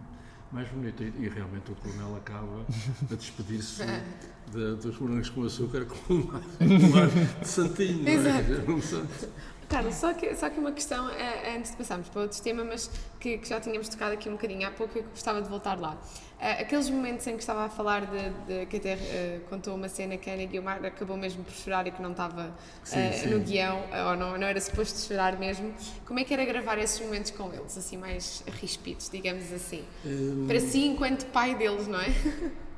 [0.53, 1.03] mais bonita.
[1.05, 2.65] E, e realmente o coronel acaba
[3.11, 3.83] a despedir-se
[4.53, 7.09] de- dos morangos com açúcar com um ar, um ar
[7.41, 8.03] de santinho.
[8.03, 8.15] não é?
[8.15, 9.29] Exato.
[9.69, 12.91] Carlos, só que, só que uma questão eh, antes de passarmos para outro tema, mas
[13.21, 15.79] que, que já tínhamos tocado aqui um bocadinho há pouco e que gostava de voltar
[15.79, 15.97] lá.
[16.43, 19.91] Eh, aqueles momentos em que estava a falar de, de- que até eh, contou uma
[19.91, 22.51] cena que a Ana Guilmar acabou mesmo por chorar e que não estava
[22.83, 23.29] Sim, eh, sim.
[23.31, 25.71] no guião, eh, ou não, não era suposto chorar mesmo.
[26.07, 29.85] Como é que era gravar esses momentos com eles, assim mais rispidos, digamos assim?
[30.07, 32.09] Hum, Para si, enquanto pai deles, não é?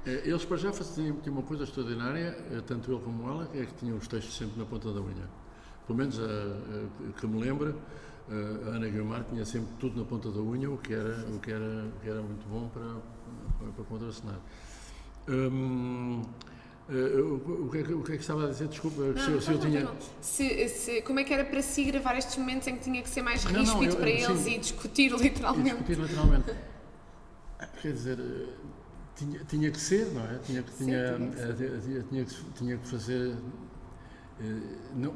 [0.06, 3.74] Eh, Eles para já faziam uma coisa extraordinária, eh, tanto ele como ela, é que
[3.74, 5.28] tinham os textos sempre na ponta da unha.
[5.86, 7.80] Pelo menos a, a- que me lembro,
[8.28, 11.38] eh, a Ana Guilmar tinha sempre tudo na ponta da unha, o que era, o
[11.38, 12.82] que era, o que era muito bom para,
[13.74, 14.38] para, contracenar.
[15.28, 16.22] Hum,
[16.88, 18.68] eh, o, que é que, o que é que estava a dizer?
[18.68, 19.88] Desculpa, se, eu- se eu tinha.
[20.20, 23.09] Se- se- como é que era para si gravar estes momentos em que tinha que
[23.09, 24.55] ser mais Não, não, ríspido eu- para eu- eles sim.
[24.55, 25.70] e discutir E literalmente?
[25.70, 26.53] discutir literalmente.
[27.80, 28.49] Quer dizer, eh,
[29.16, 30.38] tinha, tinha que ser, não é?
[30.45, 33.36] Tinha que, tinha, tinha eh, tinha, tinha que, tinha que fazer.
[34.95, 35.14] não-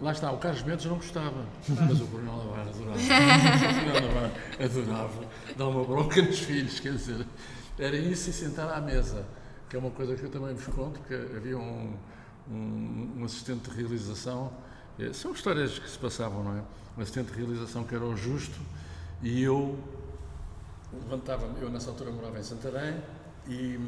[0.00, 2.98] lá está, o Carlos Mendes não gostava, mas o Coronel Navarro adorava.
[2.98, 5.24] O Coronel Navarro adorava
[5.56, 7.26] dar uma bronca nos filhos, quer dizer,
[7.78, 9.24] era isso e sentar à mesa,
[9.68, 11.94] que é uma coisa que eu também vos conto, que havia um,
[12.50, 14.52] um, um assistente de realização,
[14.98, 16.62] eh, são histórias que se passavam, não é?
[16.96, 18.58] Um assistente de realização que era o justo
[19.22, 19.78] e eu
[20.92, 23.02] levantava-me, eu nessa altura morava em Santarém
[23.46, 23.78] e,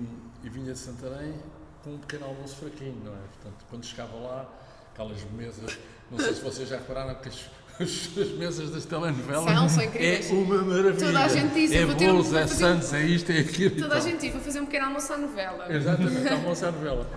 [0.44, 1.34] e vinha de Santarém
[1.82, 3.18] com um pequeno almoço fraquinho, não é?
[3.18, 4.48] Portanto, quando chegava lá,
[4.92, 5.78] aquelas mesas,
[6.10, 7.50] não sei se vocês já repararam que as,
[7.80, 10.30] as, as mesas das telenovelas São, são incríveis.
[10.30, 11.06] é uma maravilha.
[11.06, 13.38] Toda a gente diz, é vou ter um- bolos, vou é santos, é isto, é
[13.40, 15.66] aquilo Toda a gente ia para fazer um pequeno almoço à novela.
[15.74, 17.10] Exatamente, almoço à novela.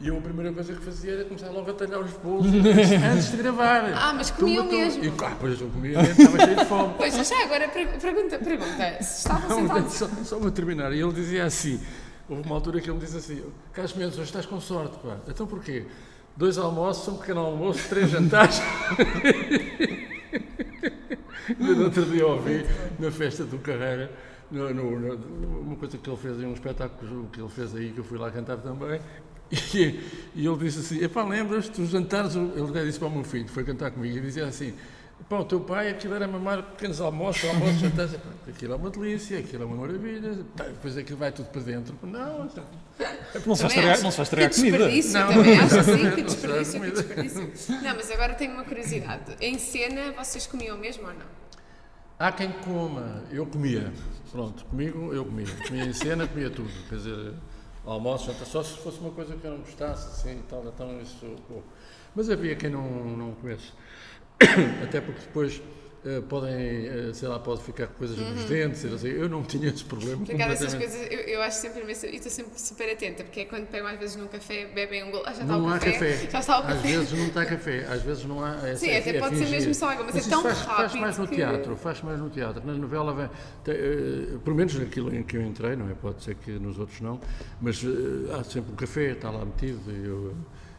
[0.00, 3.30] E eu a primeira coisa que fazia era começar logo a talhar os bolos antes
[3.30, 3.84] de gravar.
[3.94, 4.70] Ah, mas Toma, toma.
[4.70, 5.04] mesmo.
[5.04, 6.94] E, ah, pois eu comia mesmo, estava cheio de fome.
[6.98, 9.92] Pois, já agora per- pergunta, pergunta, se Não, sentados...
[9.94, 11.80] só, só para terminar, e ele dizia assim:
[12.28, 13.42] houve uma altura que ele me disse assim,
[13.72, 15.16] Carlos Mendes, hoje estás com sorte, pá.
[15.28, 15.86] Então porquê?
[16.36, 18.60] Dois almoços, um pequeno almoço, três jantares.
[21.48, 22.64] Ainda no outro dia ouvi
[22.98, 24.10] na festa do Carreira,
[24.50, 27.90] no, no- no- uma coisa que ele fez em um espetáculo que ele fez aí,
[27.92, 29.00] que eu fui lá cantar também.
[29.74, 30.00] E,
[30.34, 32.34] e ele disse assim: Epá, lembras-te dos jantares?
[32.34, 34.72] Ele até disse para o meu filho, foi cantar comigo, e dizia assim:
[35.28, 38.14] Pá, o teu pai, aquilo era mamar pequenos almoços, almoços, jantares.
[38.46, 40.34] Aquilo é uma delícia, aquilo é uma maravilha.
[40.54, 41.96] Depois aquilo vai tudo para dentro.
[42.02, 42.64] Não, então,
[43.46, 44.02] Não se acho.
[44.02, 44.48] não se que comida.
[44.48, 47.52] desperdício, Não, também acho assim, que desperdício, que desperdício.
[47.82, 49.34] Não, mas agora tenho uma curiosidade.
[49.40, 51.26] Em cena, vocês comiam mesmo ou não?
[52.18, 53.92] Há quem coma, eu comia.
[54.30, 55.46] Pronto, comigo eu comia.
[55.66, 56.70] Comia em cena, comia tudo.
[56.88, 57.32] Quer dizer,
[57.86, 61.00] almoço, jantar, só se fosse uma coisa que eu não gostasse, assim e tal, então
[61.00, 61.64] isso pouco.
[62.14, 62.82] Mas havia quem não,
[63.16, 63.72] não comesse.
[64.82, 65.62] Até porque depois
[66.04, 66.52] eh, podem,
[66.86, 69.16] eh, sei lá, pode ficar com coisas nos dentes, não sei.
[69.22, 70.22] eu não tinha esse problema.
[70.22, 73.44] Acaso essas coisas, eu, eu acho sempre imenso, e estou sempre super atenta, porque é
[73.46, 75.78] quando pegam às vezes num café, bebem um golo, ah, já está Não o há
[75.78, 76.28] café, café.
[76.30, 76.88] já está o Às café.
[76.88, 78.68] vezes não está café, às vezes não há.
[78.68, 80.58] é- Sim, é- até é pode ser mesmo só água, mas é isso tão faz,
[80.58, 82.66] faz rápido mais no que- teatro, faz mais no teatro.
[82.66, 83.30] Na novela, vem,
[83.64, 85.94] tem, eh, pelo menos naquilo em que eu entrei, não é?
[85.94, 87.18] Pode ser que nos outros não,
[87.62, 87.80] mas
[88.38, 90.34] há sempre um café, está lá metido e eu,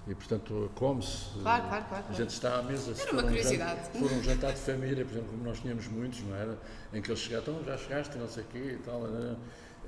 [0.08, 1.40] E, portanto, come-se.
[1.42, 2.94] Claro, claro, claro, A gente está à mesa.
[2.94, 3.80] se Era for uma um curiosidade.
[3.92, 6.58] Se for um jantar de família, por exemplo, como nós tínhamos muitos, não era?
[6.94, 9.02] Em que eles chegavam, então já chegaste, não sei o quê e tal.
[9.02, 9.36] né?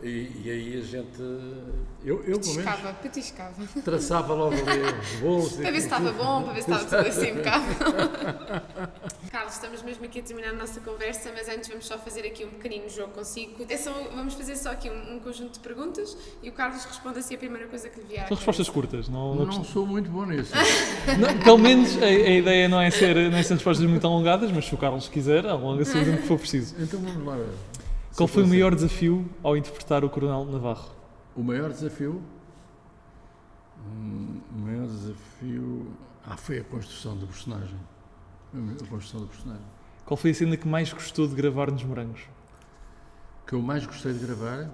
[0.03, 1.19] E, e aí a gente.
[2.05, 3.53] Eu, eu pelo menos, Petiscava, petiscava.
[3.83, 5.53] traçava logo ali os bolos.
[5.53, 7.75] Para ver se estava bom, para ver se estava tudo assim impecável.
[9.31, 12.45] Carlos, estamos mesmo aqui a terminar a nossa conversa, mas antes vamos só fazer aqui
[12.45, 13.53] um pequenino jogo consigo.
[13.67, 17.17] É só- vamos fazer só aqui um, um conjunto de perguntas e o Carlos responde
[17.19, 20.09] assim a primeira coisa que lhe vier São respostas curtas, não, não, Não sou muito
[20.11, 20.53] bom nisso.
[21.19, 24.51] Não, pelo menos a, a ideia não é, ser, não é ser respostas muito alongadas,
[24.51, 26.75] mas se o Carlos quiser, alonga-se o tempo que for preciso.
[26.79, 27.37] Então vamos lá.
[28.17, 30.89] Qual foi o maior desafio ao interpretar o Coronel Navarro?
[31.35, 32.21] O maior desafio.
[33.85, 35.87] Hum, O maior desafio.
[36.25, 37.77] Ah, foi a construção do personagem.
[38.53, 39.63] A construção do personagem.
[40.03, 42.21] Qual foi a cena que mais gostou de gravar nos Morangos?
[43.45, 44.69] Que eu mais gostei de gravar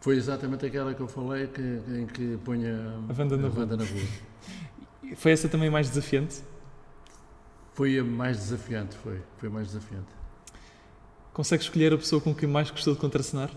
[0.00, 2.76] foi exatamente aquela que eu falei que, em que ponha
[3.08, 5.16] A Wanda na na rua.
[5.16, 6.44] Foi essa também mais desafiante?
[7.72, 9.20] Foi a mais desafiante, foi.
[9.36, 10.15] Foi a mais desafiante.
[11.36, 13.50] Consegue escolher a pessoa com quem mais gostou de contracenar?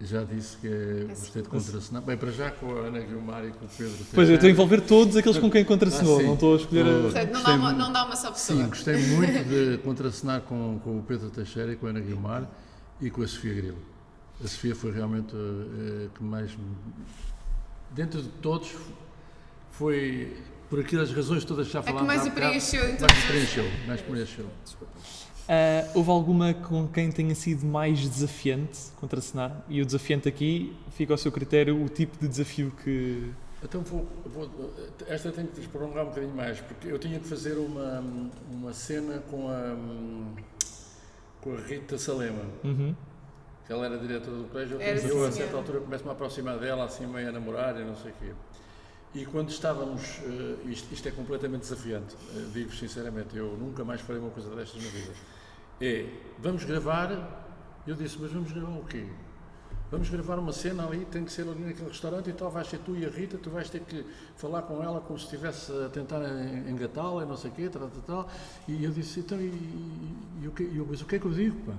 [0.00, 2.00] Já disse que gostei de contracenar.
[2.02, 4.06] Bem, para já com a Ana Guilmar e com o Pedro.
[4.14, 6.86] Pois, eu estou a envolver todos aqueles com quem contracenou, Ah, não estou a escolher
[6.86, 7.24] a...
[7.26, 8.62] Não dá, uma, não dá uma só pessoa.
[8.62, 12.48] Sim, gostei muito de contracenar com, com o Pedro Teixeira e com a Ana Guilmar
[12.98, 13.78] e com a Sofia Grilo.
[14.42, 16.56] A Sofia foi realmente a que mais.
[17.90, 18.70] Dentro de todos,
[19.70, 20.34] foi
[20.70, 22.10] por aquelas razões todas que já A falámos.
[22.10, 23.06] que mais o preencheu, então.
[23.06, 24.46] Mais preencheu, mais preencheu.
[25.48, 29.64] Ah, houve alguma com quem tenha sido mais desafiante contracenar?
[29.68, 33.30] E o desafiante aqui fica ao seu critério o tipo de desafio que...
[33.62, 34.50] Então vou, vou-
[35.08, 38.04] esta tenho que prolongar um bocadinho mais, porque eu tinha que fazer uma,
[38.50, 39.74] uma cena com a,
[41.40, 42.42] com a Rita Salema.
[42.62, 42.94] Uhum.
[43.66, 46.84] que ela era diretora do colégio, eu, sim, a certa altura começo-me a aproximar dela,
[46.84, 48.32] assim meio a namorar e não sei o quê.
[49.16, 54.02] E quando estávamos, eh, isto, isto é completamente desafiante, eh, digo sinceramente, eu nunca mais
[54.02, 55.12] farei uma coisa destas na vida.
[55.80, 56.06] É,
[56.38, 57.08] vamos gravar,
[57.86, 59.06] eu disse, mas vamos gravar o quê?
[59.90, 62.78] Vamos gravar uma cena ali, tem que ser ali naquele restaurante e tal, vais ser
[62.80, 64.04] tu e a Rita, tu vais ter que
[64.36, 67.70] falar com ela como se estivesse a tentar en- engatá-la e não sei o quê,
[67.70, 68.30] tal, tal, tal.
[68.68, 71.18] E eu disse, então, e, e, e o, que, e eu, mas o que é
[71.18, 71.72] que eu digo, pá?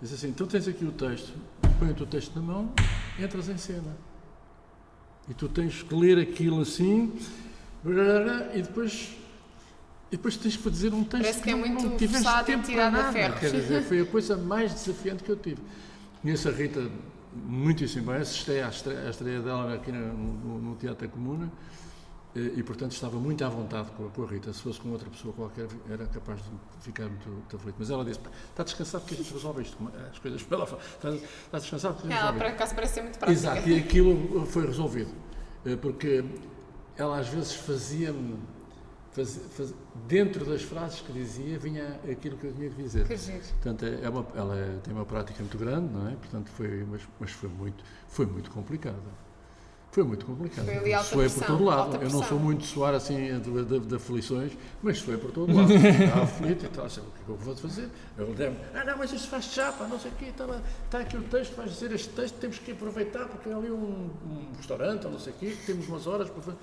[0.00, 1.32] Disse assim, então tens aqui o texto,
[1.80, 2.70] põe o teu texto na mão,
[3.18, 3.96] entras em cena.
[5.28, 7.12] E tu tens que ler aquilo assim,
[8.54, 9.16] e depois,
[10.10, 12.66] e depois tens que dizer um texto Parece que é não- muito não tiveste tempo
[12.72, 13.32] para nada.
[13.32, 15.60] Quer dizer, foi a coisa mais desafiante que eu tive.
[16.22, 16.88] Conheço a Rita
[17.44, 21.50] muitíssimo bem, assisti à estreia, à estreia dela aqui no, no- no Teatro Comuna
[22.38, 24.52] e, e, portanto, estava muito à vontade com a, com a Rita.
[24.52, 27.76] Se fosse com outra pessoa qualquer, era capaz de ficar muito, muito aflito.
[27.78, 29.76] Mas ela disse: "Pá, está descansado porque a gente resolve isto,
[30.10, 30.64] as coisas pela.
[30.64, 33.32] Está, está descansado porque a gente Ela, resolve por isto." acaso, parece ser muito prática.
[33.38, 35.10] Exato, e aquilo foi resolvido.
[35.64, 36.24] Eh, Porque
[36.96, 38.38] ela às vezes fazia-me.
[39.12, 39.74] faz- faz-
[40.06, 43.06] dentro das frases que dizia, vinha aquilo que eu tinha que dizer.
[43.06, 43.40] Que giro.
[43.62, 46.14] Portanto, é uma, ela é- tem uma prática muito grande, não é?
[46.16, 48.98] Portanto, foi, mas, mas foi, muito, foi muito complicada.
[49.96, 50.66] Foi muito complicado.
[50.66, 51.96] Foi ali alta Suei por todo lado.
[51.96, 55.56] Eu não sou muito de suar assim de, de, de aflições, mas suei por todo
[55.56, 55.72] lado.
[55.72, 56.84] Estava aflito e tal.
[56.84, 57.88] assim, O que é que eu vou fazer?
[58.18, 60.26] Eu dei ah, não, mas isto faz chapa, não sei o quê.
[60.26, 63.70] Está, está aqui o texto, vais dizer este texto, temos que aproveitar porque é ali
[63.70, 66.58] um, um restaurante ou não sei o quê, que temos umas horas para fazer.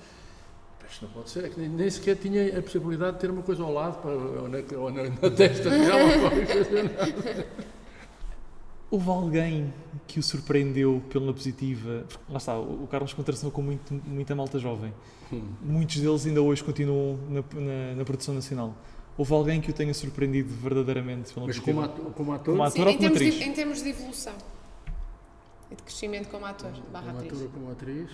[0.88, 3.42] Isto não pode ser, é que nem, nem sequer tinha a possibilidade de ter uma
[3.42, 7.46] coisa ao lado, para, ou, na, ou na, na testa dela, ou qualquer coisa.
[8.94, 9.74] Houve alguém
[10.06, 12.06] que o surpreendeu pela positiva?
[12.30, 14.94] Lá está, o Carlos contracenou com muito, muita malta jovem.
[15.60, 18.72] Muitos deles ainda hoje continuam na, na- na produção nacional.
[19.18, 21.88] Houve alguém que o tenha surpreendido verdadeiramente pela Mas positiva?
[21.88, 23.46] como ator, como ator, Sim, ou em como termos, de, atriz?
[23.48, 24.32] em termos de evolução
[25.72, 27.32] e de crescimento como ator, barra como atriz.
[27.32, 28.10] ator ou como atriz.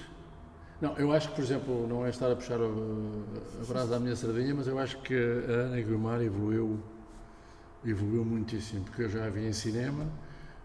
[0.80, 3.22] Não, eu acho que, por exemplo, não é estar a puxar o-
[3.62, 6.80] a brasa à minha sardinha, mas eu acho que a Ana Guilmar evoluiu,
[7.84, 10.06] evoluiu muitíssimo, porque eu já a vi em cinema,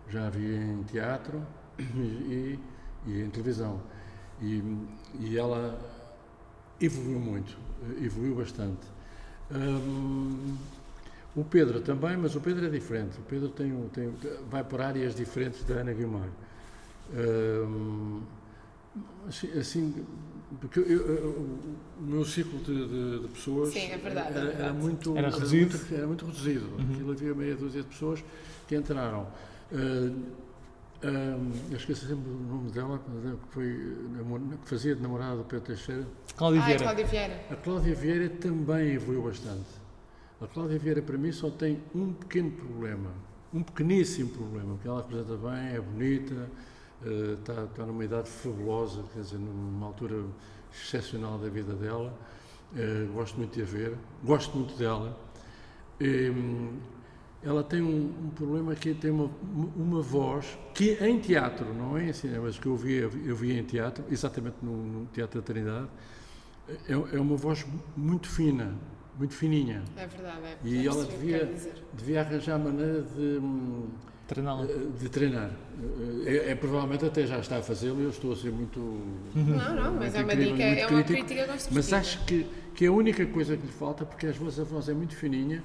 [0.10, 1.42] já vi em teatro
[1.80, 2.60] e,
[3.06, 3.82] e em televisão.
[4.42, 4.62] E,
[5.20, 5.80] e ela
[6.80, 7.58] evoluiu muito,
[8.02, 8.82] evoluiu bastante.
[9.52, 10.56] Hum,
[11.36, 13.18] o Pedro também, mas o Pedro é diferente.
[13.20, 14.14] O Pedro tem, um- tem,
[14.50, 16.30] vai por áreas diferentes da Ana Guilmar.
[17.14, 18.22] Hum,
[19.28, 20.06] assim, assim,
[20.60, 21.30] porque eu- eu-
[22.00, 24.62] o meu ciclo de, de- de pessoas Sim, é verdade, é era, verdade.
[24.64, 25.78] era muito, Era reduzido?
[25.78, 26.70] muito- era muito reduzido.
[26.80, 28.24] Aquilo havia meia dúzia de pessoas
[28.68, 29.28] que entraram.
[29.72, 30.46] Uh,
[31.04, 33.98] um, eu esqueço sempre o nome dela, que, foi,
[34.64, 36.08] que fazia de namorada do Pedro Teixeira.
[36.36, 36.84] Cláudia Ah, é Vieira.
[36.84, 37.42] Cláudia Vieira.
[37.52, 39.70] A Cláudia Vieira também evoluiu bastante.
[40.42, 43.12] A Cláudia Vieira, para mim, só tem um pequeno problema,
[43.54, 46.50] um pequeníssimo problema, porque ela representa bem, é bonita,
[47.40, 50.24] está, está numa idade fabulosa, quer dizer, numa altura
[50.74, 52.14] excepcional da vida dela,
[53.14, 55.18] gosto muito de a ver, gosto muito dela.
[56.02, 56.80] Hum,
[57.46, 59.30] ela tem um, um problema que tem uma,
[59.76, 63.58] uma voz que em teatro, não é em cinema, mas que eu vi, eu vi
[63.58, 65.88] em teatro, exatamente no, no Teatro da Trindade,
[66.68, 67.64] é, é uma voz
[67.96, 68.74] muito fina,
[69.18, 69.84] muito fininha.
[69.96, 70.58] É verdade, é.
[70.64, 71.54] E ela devia,
[71.94, 73.90] devia arranjar maneira de, hum,
[74.28, 74.66] Treiná-la.
[74.66, 75.52] de treinar.
[76.26, 78.80] É, é, provavelmente até já está a fazê-lo e eu estou a ser muito.
[79.36, 81.28] Não, não, mas é uma dica, é uma crítico.
[81.28, 81.76] crítica construtiva.
[81.76, 84.64] Mas acho que, que é a única coisa que lhe falta, porque às vezes a
[84.64, 85.64] voz é muito fininha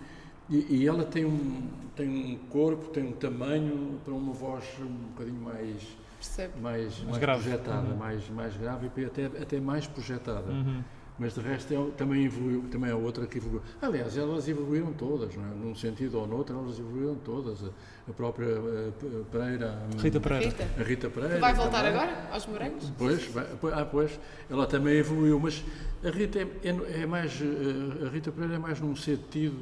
[0.50, 4.86] e, e ela tem um, tem um corpo, tem um tamanho para uma voz um
[5.08, 5.86] bocadinho mais,
[6.18, 6.60] Percebo.
[6.60, 7.42] mais, mais, grave.
[7.42, 7.96] projetada, Uhum.
[7.96, 10.50] mais, mais grave e até, até mais projetada.
[10.50, 10.82] Uhum.
[11.20, 13.60] Mas de resto é, também evoluiu, também é outra que evoluiu.
[13.82, 15.48] Aliás, elas evoluíram todas, não é?
[15.54, 17.62] num sentido ou noutro, elas evoluíram todas.
[17.62, 17.68] A,
[18.08, 20.46] a própria eh, P- Pereira, hum, Rita Pereira.
[20.48, 21.38] Rita, a Rita Pereira.
[21.38, 21.90] vai voltar também.
[22.00, 22.90] agora aos morangos?
[22.96, 24.18] Pois, vai- ah, pois,
[24.48, 25.62] ela também evoluiu, mas
[26.02, 29.54] a Rita é, é- é mais, eh, a Rita Pereira é mais num sentido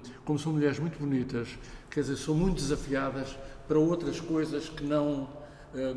[0.00, 1.56] de, como são mulheres muito bonitas,
[1.88, 3.38] quer dizer, são muito desafiadas
[3.68, 5.28] para outras coisas que não,
[5.72, 5.94] eh,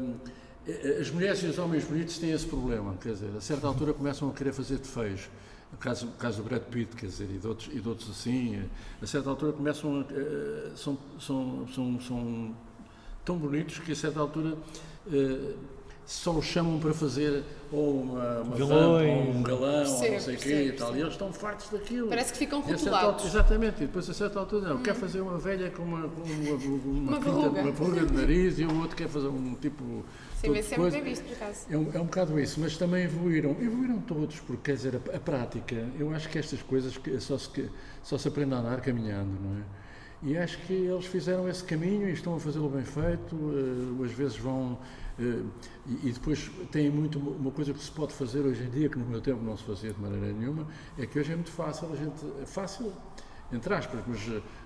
[1.00, 4.30] as mulheres e os homens bonitos têm esse problema, quer dizer, a certa altura começam
[4.30, 5.30] a querer fazer de feios.
[5.72, 8.10] No caso, no caso do Brad Pitt, quer dizer, e de outros, e de outros
[8.10, 8.66] assim, eh,
[9.04, 12.56] a certa altura começam a, eh, são, são, são, são
[13.24, 14.58] tão bonitos que a certa altura
[15.14, 15.54] eh,
[16.08, 20.20] só os chamam para fazer ou uma, uma vampa, ou um galão, ou Percebo, não
[20.22, 20.96] sei o quê percebo, e tal.
[20.96, 22.08] E eles estão fartos daquilo.
[22.10, 23.26] Parece que ficam rotulados.
[23.26, 26.52] exatamente, e depois a certa altura não, quer fazer uma velha com uma, com uma,
[26.56, 27.62] uma, Uma pinta- verruga.
[27.62, 30.04] uma verruga de nariz e o outro quer fazer um tipo.
[30.42, 31.68] Sim, mas isso é bem visto, por acaso.
[31.70, 33.52] É um, é um bocado isso, mas também evoluíram.
[33.62, 37.38] Evoluíram todos, porque quer dizer, a, a prática, eu acho que estas coisas que só
[37.38, 37.70] se, que-
[38.02, 39.64] só se aprende a andar caminhando, não é?
[40.22, 43.36] E acho que eles fizeram esse caminho e estão a fazê-lo bem feito,
[44.02, 44.78] eh, às vezes vão.
[45.18, 45.44] eh,
[45.86, 48.98] e, e depois tem muito uma- coisa que se pode fazer hoje em dia, que
[49.00, 50.68] no meu tempo não se fazia de maneira nenhuma,
[50.98, 52.26] é que hoje é muito fácil, a gente.
[52.42, 52.92] É fácil,
[53.52, 54.20] entre aspas, mas,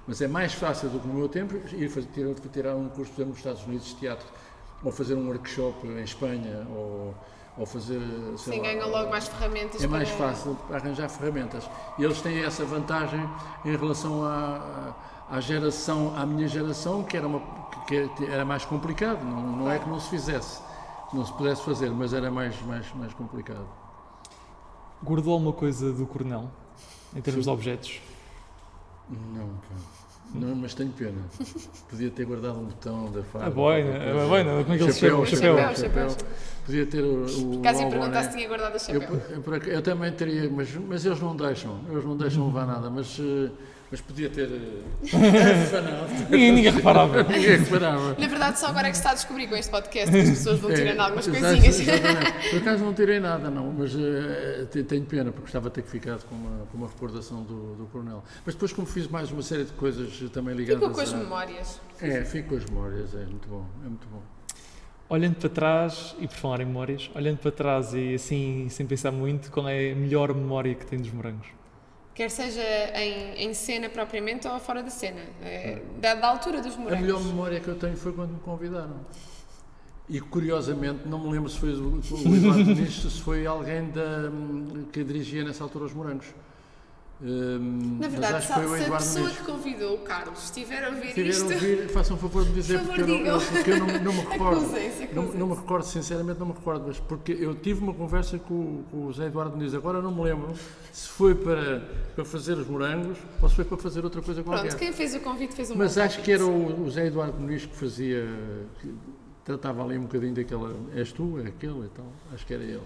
[0.07, 3.11] mas é mais fácil do que no meu tempo ir fazer, tirar, tirar um curso,
[3.11, 4.27] por exemplo, nos Estados Unidos de teatro,
[4.83, 7.15] ou fazer um workshop em Espanha, ou,
[7.57, 8.01] ou fazer.
[8.37, 10.29] Sim, lá, ganham logo mais ferramentas é mais para...
[10.29, 11.69] fácil arranjar ferramentas.
[11.97, 13.27] E eles têm essa vantagem
[13.63, 14.95] em relação à,
[15.29, 17.41] à geração, à minha geração, que era, uma,
[17.87, 19.23] que era mais complicado.
[19.23, 20.61] Não, não é que não se fizesse,
[21.13, 23.67] não se pudesse fazer, mas era mais, mais, mais complicado.
[25.01, 26.49] Guardou alguma coisa do Coronel,
[27.15, 28.01] em termos de objetos?
[29.09, 30.02] Não, pá.
[30.33, 31.21] Não, mas tenho pena.
[31.89, 33.45] Podia ter guardado um botão da faca.
[33.45, 33.89] A boina,
[34.23, 35.19] a boina, como é que ele se chama?
[35.19, 35.75] O chapéu, chapéu.
[35.75, 36.27] chapéu, Chapéu,
[36.65, 37.23] Podia ter o,
[37.57, 39.21] o Caso ia perguntar se tinha guardado o Eu, chapéu.
[39.45, 42.89] eu, ac- eu também teria, mas, mas eles não deixam, eles não deixam levar nada,
[42.89, 43.49] mas, eh,
[43.91, 45.03] mas podia ter eh,
[45.63, 46.29] afanado.
[46.29, 47.23] Ninguém, reparava.
[47.23, 48.15] Ninguém reparava.
[48.19, 50.29] Na verdade, só agora é que se está a descobrir com este podcast que as
[50.29, 51.79] pessoas vão tirando algumas É, exato, coisinhas.
[51.79, 52.49] exatamente.
[52.49, 53.91] Por acaso não tirei nada, não, mas
[54.71, 57.85] te- tenho pena, porque gostava de ter ficado com uma, com uma recordação do, do
[57.91, 58.23] Coronel.
[58.45, 61.17] Mas depois, como fiz mais uma série de coisas também ligadas Ficou com as a-
[61.17, 61.79] memórias.
[62.01, 64.21] É, fico com as memórias, é muito bom, é muito bom.
[65.09, 69.11] Olhando para trás, e por falar em memórias, olhando para trás e assim, sem pensar
[69.11, 71.45] muito, qual é a melhor memória que tem dos morangos?
[72.13, 72.61] Quer seja
[72.95, 75.21] em, em cena propriamente ou fora da cena.
[75.41, 77.01] É, da, da altura dos A morangos.
[77.01, 78.99] melhor memória que eu tenho foi quando me convidaram.
[80.07, 84.29] E curiosamente, não me lembro se foi o, o Eduardo se foi alguém da,
[84.91, 86.27] que dirigia nessa altura os morangos.
[87.21, 88.57] Hum, Na verdade, se, se a
[88.97, 89.37] pessoa Muniz.
[89.37, 92.49] que convidou o Carlos estiver a ouvir Se tiver a ouvir, façam um favor de
[92.49, 94.65] me dizer, Por porque, favor, eu porque eu não, não me recordo.
[94.65, 98.37] acusem-se, Não, não me recordo, sinceramente não me recordo, mas porque eu tive uma conversa
[98.39, 100.53] com, o- com o Zé Eduardo Muniz, agora não me lembro
[100.91, 101.79] se foi para,
[102.15, 104.67] para fazer os morangos ou se foi para fazer outra coisa qualquer.
[104.67, 106.25] Pronto, quem fez o convite fez um Mas acho convite.
[106.25, 108.27] que era o, o Zé Eduardo Muniz que fazia,
[108.81, 108.93] que
[109.45, 112.81] tratava ali um bocadinho daquela, és tu, é aquele e tal, acho que era ele.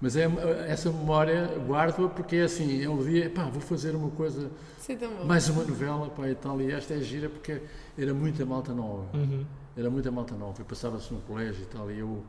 [0.00, 0.24] Mas é,
[0.68, 4.50] essa memória guardo-a porque é assim, é o dia, pá, vou fazer uma coisa,
[4.86, 5.24] tão bom.
[5.24, 7.62] mais uma novela, pá, e tal, e esta é gira porque
[7.96, 9.44] era muita malta nova, Uhum.
[9.74, 12.22] era muita malta nova, e passava-se no colégio e tal, e eu,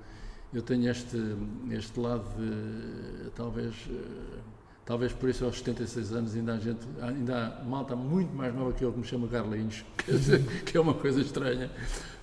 [0.53, 1.17] eu tenho este,
[1.71, 4.39] este lado de, talvez, eh,
[4.87, 8.71] talvez por isso aos 76 anos ainda há gente, ainda há malta muito mais nova
[8.73, 11.69] que eu que me chama Carlinhos, dizer, que é uma coisa estranha,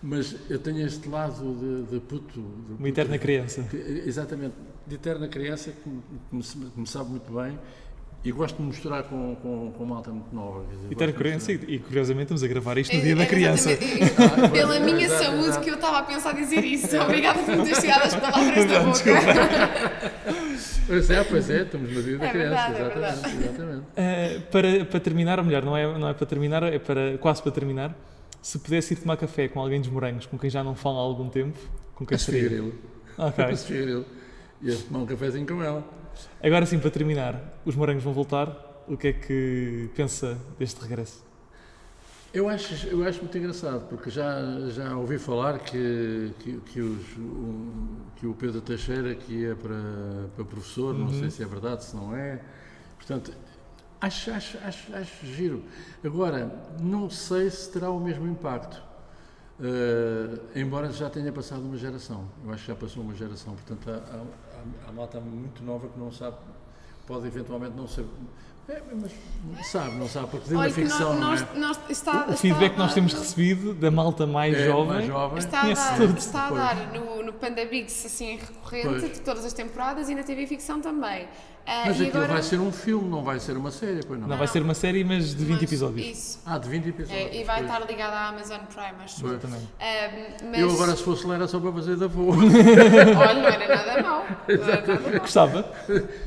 [0.03, 2.41] mas eu tenho este lado de, de puto.
[2.41, 3.63] de Uma puto- eterna criança.
[3.65, 4.55] que- Exatamente,
[4.87, 7.59] de eterna criança que me, que me sabe muito bem
[8.25, 10.65] e gosto de misturar com, com, com malta muito nova.
[10.71, 11.71] dizer, de criança misturar.
[11.71, 13.71] e, e curiosamente estamos a gravar isto no É- dia da é criança.
[13.73, 14.15] exatamente-
[14.45, 16.97] Ah, Pela minha saúde que eu estava a pensar dizer isso.
[16.99, 20.25] Obrigada por me ter chegado as palavras da boca.
[20.87, 23.45] Pois é, pois é, estamos no dia da É criança, verdade, é exatamente.
[23.45, 23.81] exatamente.
[23.81, 27.43] Uh, para, para terminar, ou melhor, não é, não é para terminar, é para, quase
[27.43, 27.95] para terminar.
[28.43, 31.01] Se pudesse ir tomar café com alguém dos morangos, com quem já não fala há
[31.03, 31.59] algum tempo,
[31.95, 32.49] com quem seria?
[32.49, 32.75] Grilo.
[33.17, 33.45] Ok.
[33.69, 34.05] Grilo.
[34.63, 35.83] Ia tomar um cafezinho com ela.
[36.43, 38.73] Agora sim, para terminar, os morangos vão voltar.
[38.87, 41.25] O que é que pensa deste regresso?
[42.35, 44.41] Eu acho, eu acho muito engraçado, porque já,
[44.71, 47.73] já ouvi falar que, que, que, os, o,
[48.17, 51.95] que o Pedro Teixeira que ia para, para professor, não sei se é verdade, se
[51.95, 52.41] não é.
[52.97, 53.33] Portanto,
[54.01, 55.63] acho, acho, acho, acho giro.
[56.05, 58.83] Agora, não sei se terá o mesmo impacto.
[59.61, 63.89] Uh, embora já tenha passado uma geração, eu acho que já passou uma geração, portanto
[63.89, 64.25] há, há,
[64.89, 66.37] há malta muito nova que não sabe,
[67.07, 68.05] pode eventualmente não ser
[68.67, 69.13] é, mas
[69.71, 71.59] sabe, não sabe, porque dentro da ficção nós, não é.
[71.59, 74.87] nós, está, O feedback que nós temos recebido da malta mais É, jovem.
[74.87, 75.39] mais jovem.
[75.39, 76.19] Está a dar, tudo.
[76.19, 79.13] está a dar no, no Panda Bigs assim recorrente Pois.
[79.13, 81.29] de todas as temporadas e na TV Ficção também.
[81.67, 84.29] Ah, Mas aquilo agora, vai ser um filme, não vai ser uma série, pois não.
[84.29, 86.07] Não vai ser uma série, mas de 20 mas episódios.
[86.07, 86.41] Isso.
[86.45, 87.27] Ah, de 20 episódios.
[87.27, 87.71] É, e vai pois.
[87.73, 89.21] estar ligada à Amazon Prime, acho.
[89.21, 89.33] Pois.
[89.33, 89.69] Exatamente.
[89.81, 90.11] Ah,
[90.45, 92.37] mas, Eu agora, se fosse lá, era só para fazer da boa.
[92.37, 94.27] olha, não era nada mau.
[94.47, 95.21] Não mau.
[95.21, 95.73] Gostava?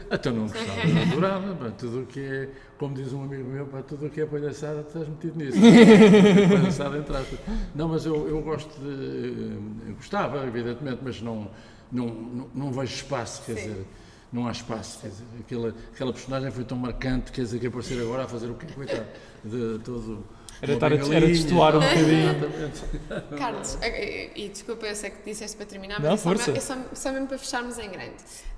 [0.09, 1.55] Até não gostava, adorava.
[1.55, 4.25] pá, Tudo o que é, como diz um amigo meu, pá, tudo o que é
[4.25, 5.59] palhaçada, estás metido nisso.
[6.49, 7.39] palhaçada entre aspas.
[7.75, 9.55] Não, mas eu, eu gosto de.
[9.87, 11.47] eu gostava, evidentemente, mas não,
[11.91, 13.67] não, não, não vejo espaço, quer Sim.
[13.67, 13.85] dizer.
[14.31, 18.01] Não há espaço, quer dizer, aquela, aquela personagem foi tão marcante, quer dizer, que aparecer
[18.01, 18.67] agora a fazer o quê?
[18.73, 19.05] Coitado,
[19.43, 20.25] de todo.
[20.61, 22.77] Era estar a- era destoar um bocadinho.
[23.37, 26.29] Carlos, eh, e, e desculpa, eu sei que disseste para terminar, Não, mas é só,
[26.29, 26.51] força.
[26.51, 28.15] me- é só, só mesmo para fecharmos em grande.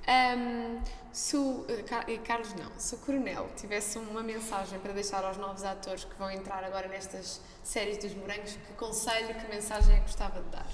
[0.07, 0.79] Ahm,
[1.11, 5.37] se o, eh, eh, Carlos não, se o Coronel tivesse uma mensagem para deixar aos
[5.37, 9.97] novos atores que vão entrar agora nestas séries dos morangos, que conselho, que mensagem é
[9.97, 10.65] que gostava de dar?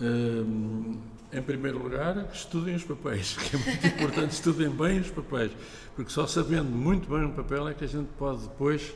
[0.00, 5.52] Em primeiro lugar, estudem os papéis, que é muito importante, estudem bem os papéis,
[5.94, 8.94] porque só sabendo muito bem um papel é que a gente pode depois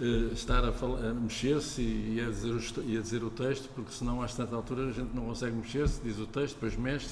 [0.00, 4.28] eh, estar a, a mexer-se e, o, e a dizer o texto, porque senão a
[4.28, 7.08] certa altura a gente não consegue mexer-se, diz o texto, depois mexe.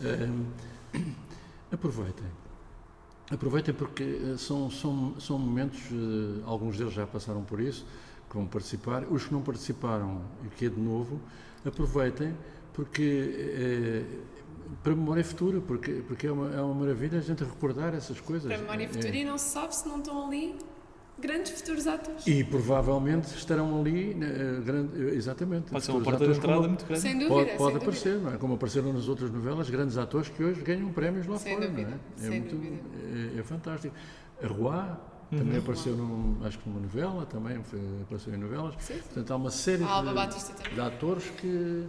[1.72, 2.26] Aproveitem.
[3.30, 7.86] Aproveitem porque eh, são, são, são momentos, eh, alguns deles já passaram por isso,
[8.28, 9.04] que vão participar.
[9.10, 11.20] Os que não participaram e que é de novo,
[11.64, 12.34] aproveitem
[12.74, 14.02] porque eh,
[14.82, 18.20] para a memória futura, porque, porque é, uma, é uma maravilha a gente recordar essas
[18.20, 18.46] coisas.
[18.46, 20.56] Para a memória É- futura e não se sabe se não estão ali
[21.18, 22.26] grandes futuros atores.
[22.26, 25.70] E provavelmente estarão ali, eh, grande- eh, exatamente.
[25.70, 27.00] Pode ser uma porta de entrada como- muito grande.
[27.00, 27.78] Sem dúvida, Pode, sem pode dúvida.
[27.90, 28.36] aparecer, não é?
[28.36, 31.90] Como apareceram nas outras novelas, grandes atores que hoje ganham prémios lá Sem fora, dúvida,
[31.90, 32.00] não é?
[32.16, 32.76] sem É, muito, dúvida.
[33.36, 33.94] é, é fantástico.
[34.42, 34.96] A Roy
[35.30, 38.74] também apareceu, num, acho que numa novela, também foi, apareceu em novelas.
[38.80, 39.00] Sim, sim.
[39.00, 40.74] Portanto, há uma série A Alba de, Batista também.
[40.74, 41.86] de atores que...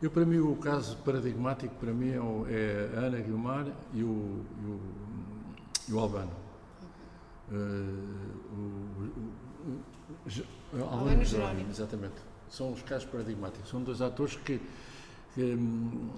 [0.00, 4.44] Eu, para mim, o caso paradigmático, para mim, é, é a Ana Guilmar e o,
[4.62, 4.80] e o,
[5.88, 6.32] e o Albano.
[7.50, 9.06] Eh, o,
[9.64, 11.70] o, o, Albano Jerónimo.
[11.70, 12.14] Exatamente.
[12.50, 13.70] São os casos paradigmáticos.
[13.70, 14.60] São dois atores que.
[15.34, 16.10] que, hum,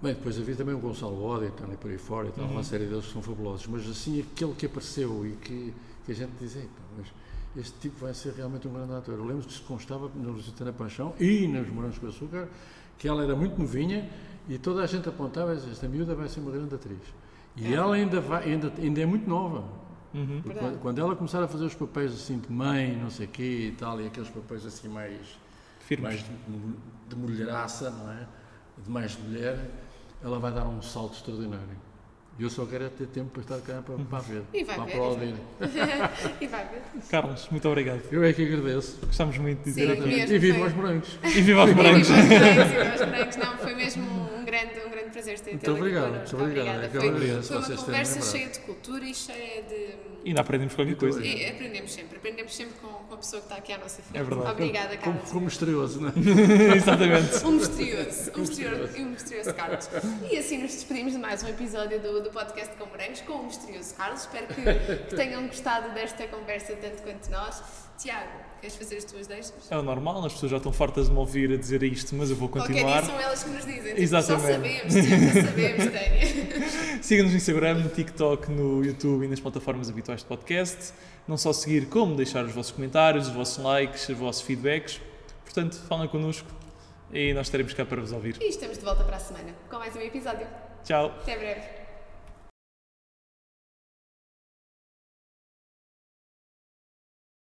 [0.00, 2.86] bem, depois havia também o Gonçalo Oddington e por aí fora, e tal, uma série
[2.86, 3.66] deles que são fabulosos.
[3.66, 5.74] Mas assim, aquele que apareceu e que,
[6.04, 7.08] que a gente dizia, "Pá, mas
[7.56, 9.14] este tipo vai ser realmente um grande ator.
[9.14, 12.48] Eu lembro que se constava na Lusitana Paixão e nos Morangos com Açúcar
[12.98, 14.08] que ela era muito novinha
[14.48, 17.00] e toda a gente apontava, esta miúda vai ser uma grande atriz.
[17.56, 19.64] E ela ainda, vai, ainda, ainda é muito nova.
[20.14, 20.42] Uhum.
[20.42, 23.68] Quando, quando ela começar a fazer os papéis assim de mãe, não sei o quê
[23.68, 25.38] e tal, e aqueles papéis assim mais,
[25.80, 26.02] Firmes.
[26.02, 26.34] mais de,
[27.08, 28.26] de mulheraça, não é?
[28.78, 29.70] De mais mulher,
[30.22, 31.76] ela vai dar um salto extraordinário.
[32.38, 34.42] E eu só quero é ter tempo para estar cá para, para ver.
[34.54, 35.34] E vai para ver, aplaudir.
[36.40, 36.82] e vai ver.
[37.10, 38.02] Carlos, muito obrigado.
[38.10, 38.98] Eu é que agradeço.
[39.06, 40.68] Gostamos muito de Sim, ter mesmo, E viva foi.
[40.68, 41.18] os brancos.
[41.22, 42.08] E viva os morangos!
[42.08, 45.80] E viva os morangos, não, foi mesmo um grande, um grande prazer ter Muito aqui
[45.80, 46.90] obrigado, muito obrigado.
[46.90, 50.12] Foi, obrigado foi uma conversa cheia de cultura e cheia de.
[50.24, 51.24] E ainda aprendemos qualquer coisa.
[51.24, 54.20] E aprendemos sempre, aprendemos sempre com, com a pessoa que está aqui à nossa frente.
[54.20, 54.50] É verdade.
[54.52, 55.30] Obrigada, Como, Carlos.
[55.32, 56.12] como misterioso, não é?
[56.76, 57.44] Exatamente.
[57.44, 59.90] Um misterioso, um misterioso, um misterioso Carlos.
[60.30, 63.44] E assim nos despedimos de mais um episódio do, do podcast com Morangos com o
[63.44, 64.20] misterioso Carlos.
[64.20, 64.54] Espero que,
[65.08, 67.62] que tenham gostado desta conversa tanto quanto nós.
[67.98, 69.52] Tiago, queres fazer as tuas deixas?
[69.70, 72.30] É o normal, as pessoas já estão fartas de me ouvir a dizer isto, mas
[72.30, 73.02] eu vou Qualquer continuar.
[73.02, 73.88] dia são elas que nos dizem.
[73.90, 74.42] Tipo, Exatamente.
[74.42, 74.92] Só sabemos,
[75.34, 77.02] só sabemos, Tânia.
[77.02, 80.92] Siga-nos no Instagram, no TikTok, no YouTube e nas plataformas habituais de podcast.
[81.28, 85.00] Não só seguir, como deixar os vossos comentários, os vossos likes, os vossos feedbacks.
[85.44, 86.48] Portanto, falem connosco
[87.12, 88.36] e nós estaremos cá para vos ouvir.
[88.40, 90.46] E estamos de volta para a semana com mais um episódio.
[90.82, 91.06] Tchau!
[91.20, 91.81] Até breve.